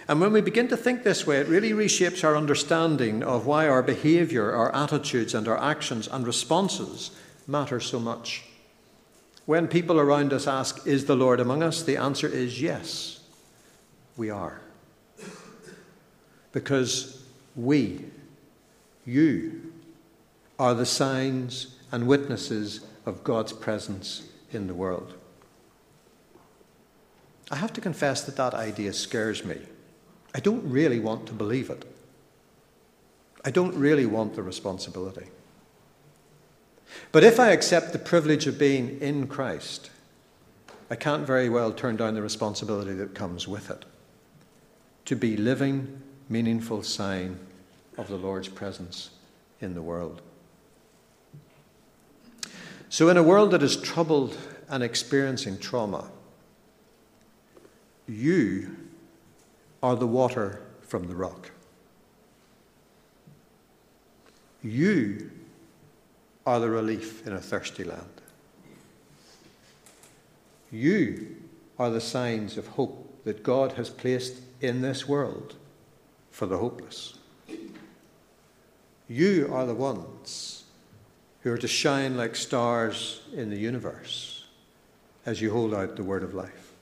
And 0.10 0.20
when 0.20 0.34
we 0.34 0.42
begin 0.42 0.68
to 0.70 0.76
think 0.76 1.04
this 1.04 1.28
way, 1.28 1.38
it 1.38 1.48
really 1.48 1.70
reshapes 1.70 2.24
our 2.24 2.36
understanding 2.36 3.22
of 3.22 3.46
why 3.46 3.68
our 3.68 3.84
behavior, 3.84 4.52
our 4.52 4.74
attitudes, 4.74 5.36
and 5.36 5.48
our 5.48 5.62
actions 5.62 6.08
and 6.08 6.26
responses 6.26 7.12
matter 7.46 7.80
so 7.80 8.00
much. 8.00 8.44
When 9.46 9.68
people 9.68 10.00
around 10.00 10.34
us 10.34 10.48
ask, 10.48 10.88
Is 10.88 11.06
the 11.06 11.16
Lord 11.16 11.40
among 11.40 11.62
us? 11.62 11.84
the 11.84 11.98
answer 11.98 12.28
is 12.28 12.60
yes, 12.60 13.20
we 14.18 14.32
are. 14.32 14.62
Because 16.54 17.24
we, 17.56 18.06
you, 19.06 19.72
are 20.58 20.74
the 20.74 20.88
signs 20.88 21.76
and 21.92 22.08
witnesses 22.08 22.80
of 23.06 23.24
God's 23.24 23.54
presence 23.54 24.24
in 24.52 24.66
the 24.66 24.74
world. 24.74 25.14
I 27.52 27.58
have 27.58 27.74
to 27.74 27.82
confess 27.82 28.24
that 28.24 28.38
that 28.38 28.56
idea 28.56 28.92
scares 28.94 29.46
me. 29.46 29.58
I 30.40 30.42
don't 30.42 30.64
really 30.70 31.02
want 31.02 31.28
to 31.28 31.34
believe 31.34 31.70
it. 31.70 31.84
I 33.44 33.52
don't 33.52 33.76
really 33.76 34.06
want 34.06 34.36
the 34.36 34.42
responsibility. 34.42 35.26
But 37.12 37.26
if 37.26 37.42
I 37.42 37.50
accept 37.50 37.92
the 37.92 38.00
privilege 38.00 38.48
of 38.48 38.58
being 38.58 39.02
in 39.02 39.28
Christ, 39.28 39.90
I 40.90 40.96
can't 40.96 41.28
very 41.28 41.50
well 41.50 41.74
turn 41.74 41.98
down 41.98 42.14
the 42.14 42.22
responsibility 42.22 42.94
that 42.94 43.14
comes 43.14 43.50
with 43.50 43.70
it 43.70 43.84
to 45.04 45.18
be 45.18 45.36
living, 45.36 46.02
meaningful 46.30 46.84
sign 46.84 47.38
of 47.98 48.08
the 48.08 48.16
Lord's 48.16 48.48
presence 48.48 49.10
in 49.60 49.74
the 49.74 49.82
world. 49.82 50.22
So, 52.88 53.10
in 53.10 53.18
a 53.18 53.24
world 53.24 53.52
that 53.52 53.62
is 53.62 53.76
troubled 53.76 54.38
and 54.70 54.84
experiencing 54.84 55.58
trauma, 55.58 56.10
you 58.08 58.78
are 59.82 59.96
the 59.96 60.08
water 60.08 60.62
from 60.82 61.08
the 61.08 61.16
rock. 61.16 61.52
You 64.64 65.32
are 66.46 66.60
the 66.60 66.70
relief 66.70 67.26
in 67.26 67.34
a 67.34 67.40
thirsty 67.40 67.84
land. 67.84 68.22
You 70.72 71.38
are 71.78 71.90
the 71.90 72.02
signs 72.02 72.58
of 72.58 72.68
hope 72.68 73.24
that 73.24 73.44
God 73.44 73.74
has 73.74 73.90
placed 73.90 74.42
in 74.62 74.82
this 74.82 75.08
world 75.08 75.56
for 76.32 76.46
the 76.46 76.58
hopeless. 76.58 77.16
You 79.08 79.50
are 79.52 79.66
the 79.66 79.74
ones 79.74 80.64
who 81.42 81.52
are 81.52 81.58
to 81.58 81.68
shine 81.68 82.18
like 82.18 82.36
stars 82.36 83.22
in 83.34 83.50
the 83.50 83.58
universe 83.58 84.46
as 85.26 85.42
you 85.42 85.52
hold 85.52 85.74
out 85.74 85.96
the 85.96 86.04
word 86.04 86.24
of 86.24 86.34
life. 86.34 86.74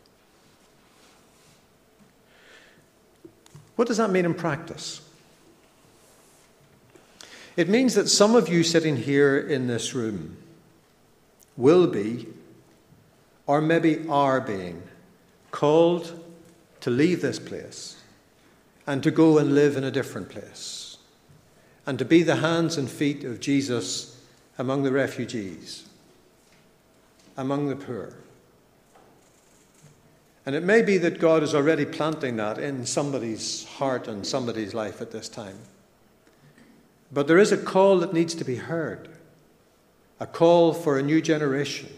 What 3.77 3.87
does 3.87 3.97
that 3.97 4.09
mean 4.09 4.25
in 4.25 4.33
practice? 4.33 5.01
It 7.55 7.69
means 7.69 7.93
that 7.93 8.09
some 8.09 8.35
of 8.35 8.49
you 8.49 8.63
sitting 8.63 8.97
here 8.97 9.37
in 9.37 9.67
this 9.67 9.93
room 9.93 10.37
will 11.55 11.87
be, 11.87 12.27
or 13.45 13.61
maybe 13.61 14.05
are 14.09 14.41
being, 14.41 14.81
called 15.51 16.19
to 16.81 16.89
leave 16.89 17.21
this 17.21 17.39
place 17.39 18.01
and 18.85 19.01
to 19.03 19.11
go 19.11 19.37
and 19.37 19.53
live 19.53 19.77
in 19.77 19.83
a 19.83 19.91
different 19.91 20.29
place 20.29 20.97
and 21.85 21.99
to 21.99 22.05
be 22.05 22.23
the 22.23 22.37
hands 22.37 22.77
and 22.77 22.89
feet 22.89 23.23
of 23.23 23.39
Jesus 23.39 24.19
among 24.57 24.83
the 24.83 24.91
refugees, 24.91 25.85
among 27.37 27.67
the 27.67 27.75
poor 27.75 28.15
and 30.47 30.55
it 30.55 30.63
may 30.63 30.81
be 30.81 30.97
that 30.99 31.19
God 31.19 31.43
is 31.43 31.53
already 31.53 31.83
planting 31.83 32.37
that 32.37 32.57
in 32.57 32.85
somebody's 32.85 33.65
heart 33.65 34.07
and 34.07 34.25
somebody's 34.25 34.73
life 34.73 35.01
at 35.01 35.11
this 35.11 35.27
time. 35.27 35.57
But 37.11 37.27
there 37.27 37.37
is 37.37 37.51
a 37.51 37.57
call 37.57 37.99
that 37.99 38.13
needs 38.13 38.33
to 38.35 38.45
be 38.45 38.55
heard 38.55 39.09
a 40.21 40.25
call 40.25 40.73
for 40.73 40.97
a 40.97 41.03
new 41.03 41.21
generation, 41.21 41.89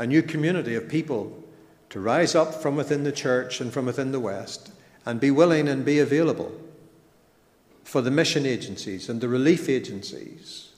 a 0.00 0.06
new 0.06 0.20
community 0.20 0.74
of 0.74 0.88
people 0.88 1.44
to 1.90 2.00
rise 2.00 2.34
up 2.34 2.54
from 2.54 2.74
within 2.74 3.04
the 3.04 3.12
church 3.12 3.60
and 3.60 3.72
from 3.72 3.86
within 3.86 4.10
the 4.10 4.18
West 4.18 4.72
and 5.06 5.20
be 5.20 5.30
willing 5.30 5.68
and 5.68 5.84
be 5.84 6.00
available 6.00 6.52
for 7.84 8.02
the 8.02 8.10
mission 8.10 8.46
agencies 8.46 9.08
and 9.08 9.20
the 9.20 9.28
relief 9.28 9.68
agencies 9.68 10.70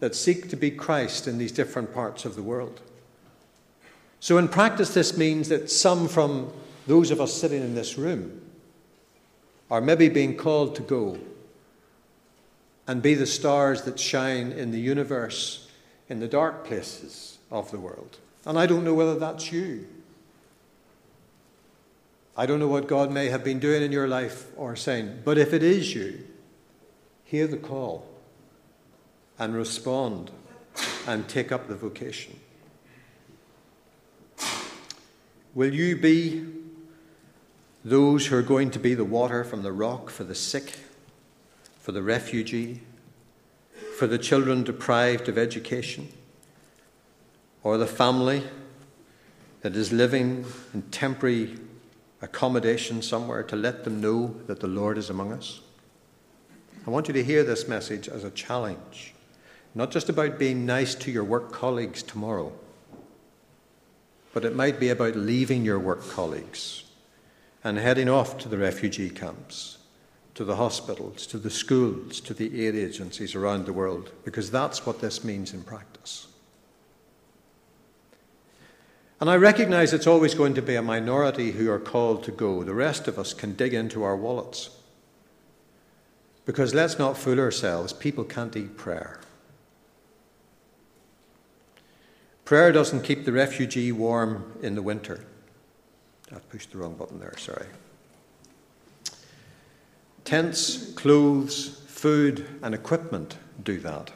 that 0.00 0.14
seek 0.14 0.50
to 0.50 0.56
be 0.56 0.70
Christ 0.70 1.26
in 1.26 1.38
these 1.38 1.50
different 1.50 1.94
parts 1.94 2.26
of 2.26 2.36
the 2.36 2.42
world. 2.42 2.82
So, 4.20 4.38
in 4.38 4.48
practice, 4.48 4.94
this 4.94 5.16
means 5.16 5.48
that 5.48 5.70
some 5.70 6.08
from 6.08 6.52
those 6.86 7.10
of 7.10 7.20
us 7.20 7.32
sitting 7.32 7.62
in 7.62 7.74
this 7.74 7.98
room 7.98 8.40
are 9.70 9.80
maybe 9.80 10.08
being 10.08 10.36
called 10.36 10.74
to 10.76 10.82
go 10.82 11.18
and 12.86 13.02
be 13.02 13.14
the 13.14 13.26
stars 13.26 13.82
that 13.82 13.98
shine 13.98 14.52
in 14.52 14.70
the 14.70 14.80
universe 14.80 15.68
in 16.08 16.20
the 16.20 16.28
dark 16.28 16.64
places 16.64 17.38
of 17.50 17.70
the 17.70 17.78
world. 17.78 18.18
And 18.44 18.58
I 18.58 18.66
don't 18.66 18.84
know 18.84 18.94
whether 18.94 19.18
that's 19.18 19.50
you. 19.50 19.86
I 22.36 22.46
don't 22.46 22.60
know 22.60 22.68
what 22.68 22.86
God 22.86 23.10
may 23.10 23.28
have 23.28 23.42
been 23.42 23.58
doing 23.58 23.82
in 23.82 23.90
your 23.90 24.06
life 24.06 24.46
or 24.56 24.76
saying, 24.76 25.22
but 25.24 25.38
if 25.38 25.52
it 25.52 25.62
is 25.62 25.94
you, 25.94 26.24
hear 27.24 27.46
the 27.46 27.56
call 27.56 28.06
and 29.38 29.54
respond 29.54 30.30
and 31.06 31.26
take 31.28 31.50
up 31.50 31.66
the 31.66 31.74
vocation. 31.74 32.38
Will 35.56 35.72
you 35.72 35.96
be 35.96 36.44
those 37.82 38.26
who 38.26 38.36
are 38.36 38.42
going 38.42 38.70
to 38.72 38.78
be 38.78 38.92
the 38.92 39.06
water 39.06 39.42
from 39.42 39.62
the 39.62 39.72
rock 39.72 40.10
for 40.10 40.22
the 40.22 40.34
sick, 40.34 40.74
for 41.80 41.92
the 41.92 42.02
refugee, 42.02 42.82
for 43.96 44.06
the 44.06 44.18
children 44.18 44.64
deprived 44.64 45.30
of 45.30 45.38
education, 45.38 46.08
or 47.62 47.78
the 47.78 47.86
family 47.86 48.42
that 49.62 49.74
is 49.74 49.94
living 49.94 50.44
in 50.74 50.82
temporary 50.90 51.56
accommodation 52.20 53.00
somewhere 53.00 53.42
to 53.44 53.56
let 53.56 53.84
them 53.84 53.98
know 53.98 54.34
that 54.48 54.60
the 54.60 54.66
Lord 54.66 54.98
is 54.98 55.08
among 55.08 55.32
us? 55.32 55.60
I 56.86 56.90
want 56.90 57.08
you 57.08 57.14
to 57.14 57.24
hear 57.24 57.44
this 57.44 57.66
message 57.66 58.10
as 58.10 58.24
a 58.24 58.30
challenge, 58.30 59.14
not 59.74 59.90
just 59.90 60.10
about 60.10 60.38
being 60.38 60.66
nice 60.66 60.94
to 60.96 61.10
your 61.10 61.24
work 61.24 61.50
colleagues 61.50 62.02
tomorrow 62.02 62.52
but 64.36 64.44
it 64.44 64.54
might 64.54 64.78
be 64.78 64.90
about 64.90 65.16
leaving 65.16 65.64
your 65.64 65.78
work 65.78 66.06
colleagues 66.10 66.84
and 67.64 67.78
heading 67.78 68.06
off 68.06 68.36
to 68.36 68.50
the 68.50 68.58
refugee 68.58 69.08
camps, 69.08 69.78
to 70.34 70.44
the 70.44 70.56
hospitals, 70.56 71.26
to 71.26 71.38
the 71.38 71.48
schools, 71.48 72.20
to 72.20 72.34
the 72.34 72.66
aid 72.66 72.74
agencies 72.74 73.34
around 73.34 73.64
the 73.64 73.72
world, 73.72 74.12
because 74.26 74.50
that's 74.50 74.84
what 74.84 75.00
this 75.00 75.24
means 75.24 75.54
in 75.54 75.62
practice. 75.62 76.26
And 79.22 79.30
I 79.30 79.36
recognize 79.36 79.94
it's 79.94 80.06
always 80.06 80.34
going 80.34 80.52
to 80.52 80.60
be 80.60 80.74
a 80.74 80.82
minority 80.82 81.52
who 81.52 81.70
are 81.70 81.80
called 81.80 82.22
to 82.24 82.30
go. 82.30 82.62
The 82.62 82.74
rest 82.74 83.08
of 83.08 83.18
us 83.18 83.32
can 83.32 83.54
dig 83.54 83.72
into 83.72 84.02
our 84.02 84.18
wallets. 84.18 84.68
Because 86.44 86.74
let's 86.74 86.98
not 86.98 87.16
fool 87.16 87.40
ourselves, 87.40 87.94
people 87.94 88.24
can't 88.24 88.54
eat 88.54 88.76
prayer. 88.76 89.18
Prayer 92.46 92.70
doesn't 92.70 93.02
keep 93.02 93.24
the 93.24 93.32
refugee 93.32 93.90
warm 93.90 94.52
in 94.62 94.76
the 94.76 94.82
winter. 94.82 95.24
I 96.32 96.38
pushed 96.38 96.70
the 96.70 96.78
wrong 96.78 96.94
button 96.94 97.18
there, 97.18 97.36
sorry. 97.36 97.66
Tents, 100.24 100.92
clothes, 100.92 101.82
food, 101.88 102.46
and 102.62 102.72
equipment 102.72 103.36
do 103.64 103.80
that. 103.80 104.12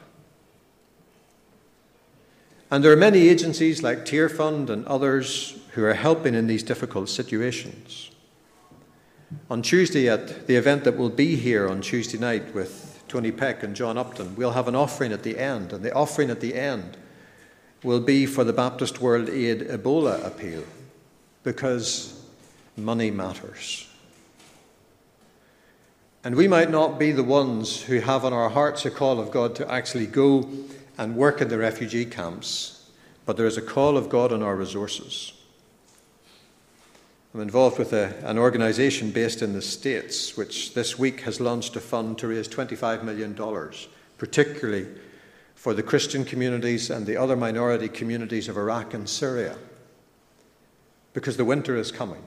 And 2.71 2.81
there 2.81 2.93
are 2.93 2.97
many 2.97 3.27
agencies 3.27 3.83
like 3.83 4.05
Tearfund 4.05 4.69
and 4.69 4.85
others 4.87 5.59
who 5.73 5.83
are 5.83 5.93
helping 5.93 6.33
in 6.33 6.47
these 6.47 6.63
difficult 6.63 7.09
situations. 7.09 8.11
On 9.49 9.61
Tuesday, 9.61 10.07
at 10.07 10.47
the 10.47 10.55
event 10.55 10.85
that 10.85 10.97
will 10.97 11.09
be 11.09 11.35
here 11.35 11.67
on 11.67 11.81
Tuesday 11.81 12.17
night 12.17 12.55
with 12.55 13.03
Tony 13.09 13.33
Peck 13.33 13.61
and 13.61 13.75
John 13.75 13.97
Upton, 13.97 14.37
we'll 14.37 14.51
have 14.51 14.69
an 14.69 14.75
offering 14.75 15.11
at 15.11 15.23
the 15.23 15.37
end. 15.37 15.73
And 15.73 15.83
the 15.83 15.93
offering 15.93 16.29
at 16.29 16.39
the 16.39 16.55
end 16.55 16.95
will 17.83 17.99
be 17.99 18.25
for 18.25 18.43
the 18.43 18.53
Baptist 18.53 19.01
World 19.01 19.29
Aid 19.29 19.61
Ebola 19.61 20.25
appeal 20.25 20.63
because 21.43 22.23
money 22.77 23.11
matters. 23.11 23.87
And 26.23 26.35
we 26.35 26.47
might 26.47 26.69
not 26.69 26.99
be 26.99 27.11
the 27.11 27.23
ones 27.23 27.81
who 27.81 27.99
have 27.99 28.23
on 28.23 28.33
our 28.33 28.49
hearts 28.49 28.85
a 28.85 28.91
call 28.91 29.19
of 29.19 29.31
God 29.31 29.55
to 29.55 29.71
actually 29.71 30.05
go 30.05 30.47
and 30.97 31.15
work 31.15 31.41
in 31.41 31.47
the 31.47 31.57
refugee 31.57 32.05
camps, 32.05 32.91
but 33.25 33.37
there 33.37 33.47
is 33.47 33.57
a 33.57 33.61
call 33.61 33.97
of 33.97 34.09
God 34.09 34.31
on 34.31 34.43
our 34.43 34.55
resources. 34.55 35.33
I'm 37.33 37.41
involved 37.41 37.79
with 37.79 37.93
a, 37.93 38.13
an 38.23 38.37
organisation 38.37 39.09
based 39.09 39.41
in 39.41 39.53
the 39.53 39.61
States, 39.61 40.37
which 40.37 40.75
this 40.75 40.99
week 40.99 41.21
has 41.21 41.39
launched 41.39 41.75
a 41.75 41.79
fund 41.79 42.19
to 42.19 42.27
raise 42.27 42.47
$25 42.47 43.03
million, 43.03 43.33
particularly 44.17 44.87
for 45.61 45.75
the 45.75 45.83
Christian 45.83 46.25
communities 46.25 46.89
and 46.89 47.05
the 47.05 47.15
other 47.15 47.35
minority 47.35 47.87
communities 47.87 48.49
of 48.49 48.57
Iraq 48.57 48.95
and 48.95 49.07
Syria 49.07 49.55
because 51.13 51.37
the 51.37 51.45
winter 51.45 51.75
is 51.75 51.91
coming. 51.91 52.23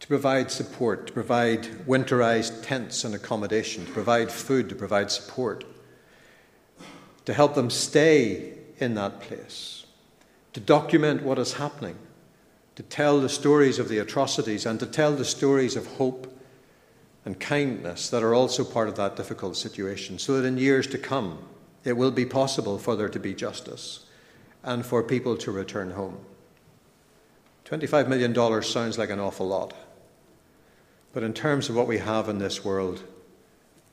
To 0.00 0.06
provide 0.06 0.50
support, 0.50 1.06
to 1.06 1.14
provide 1.14 1.62
winterized 1.86 2.62
tents 2.62 3.04
and 3.04 3.14
accommodation, 3.14 3.86
to 3.86 3.92
provide 3.92 4.30
food, 4.30 4.68
to 4.68 4.74
provide 4.74 5.10
support, 5.10 5.64
to 7.24 7.32
help 7.32 7.54
them 7.54 7.70
stay 7.70 8.52
in 8.76 8.92
that 8.96 9.20
place, 9.22 9.86
to 10.52 10.60
document 10.60 11.22
what 11.22 11.38
is 11.38 11.54
happening, 11.54 11.96
to 12.76 12.82
tell 12.82 13.18
the 13.18 13.30
stories 13.30 13.78
of 13.78 13.88
the 13.88 13.96
atrocities, 13.96 14.66
and 14.66 14.78
to 14.78 14.86
tell 14.86 15.12
the 15.12 15.24
stories 15.24 15.74
of 15.74 15.86
hope 15.96 16.38
and 17.24 17.40
kindness 17.40 18.10
that 18.10 18.22
are 18.22 18.34
also 18.34 18.62
part 18.62 18.90
of 18.90 18.96
that 18.96 19.16
difficult 19.16 19.56
situation, 19.56 20.18
so 20.18 20.38
that 20.38 20.46
in 20.46 20.58
years 20.58 20.86
to 20.88 20.98
come, 20.98 21.38
it 21.84 21.96
will 21.96 22.10
be 22.10 22.24
possible 22.24 22.78
for 22.78 22.96
there 22.96 23.08
to 23.08 23.20
be 23.20 23.34
justice 23.34 24.06
and 24.62 24.84
for 24.84 25.02
people 25.02 25.36
to 25.36 25.52
return 25.52 25.90
home. 25.90 26.18
$25 27.66 28.08
million 28.08 28.62
sounds 28.62 28.98
like 28.98 29.10
an 29.10 29.20
awful 29.20 29.46
lot. 29.46 29.74
But 31.12 31.22
in 31.22 31.32
terms 31.32 31.68
of 31.68 31.76
what 31.76 31.86
we 31.86 31.98
have 31.98 32.28
in 32.28 32.38
this 32.38 32.64
world, 32.64 33.02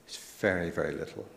it's 0.07 0.17
very, 0.17 0.69
very 0.71 0.93
little. 0.93 1.27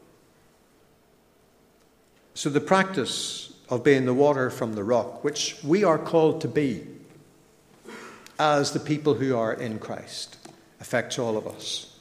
So 2.34 2.48
the 2.50 2.60
practice 2.60 3.52
of 3.68 3.84
being 3.84 4.04
the 4.06 4.14
water 4.14 4.50
from 4.50 4.74
the 4.74 4.84
rock, 4.84 5.22
which 5.22 5.56
we 5.62 5.84
are 5.84 5.98
called 5.98 6.40
to 6.40 6.48
be 6.48 6.86
as 8.38 8.72
the 8.72 8.80
people 8.80 9.14
who 9.14 9.36
are 9.36 9.52
in 9.52 9.78
Christ, 9.78 10.36
affects 10.80 11.18
all 11.18 11.36
of 11.36 11.46
us. 11.46 11.98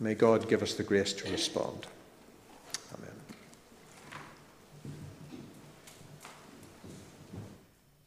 May 0.00 0.14
God 0.14 0.48
give 0.48 0.62
us 0.62 0.74
the 0.74 0.82
grace 0.82 1.12
to 1.14 1.30
respond. 1.30 1.86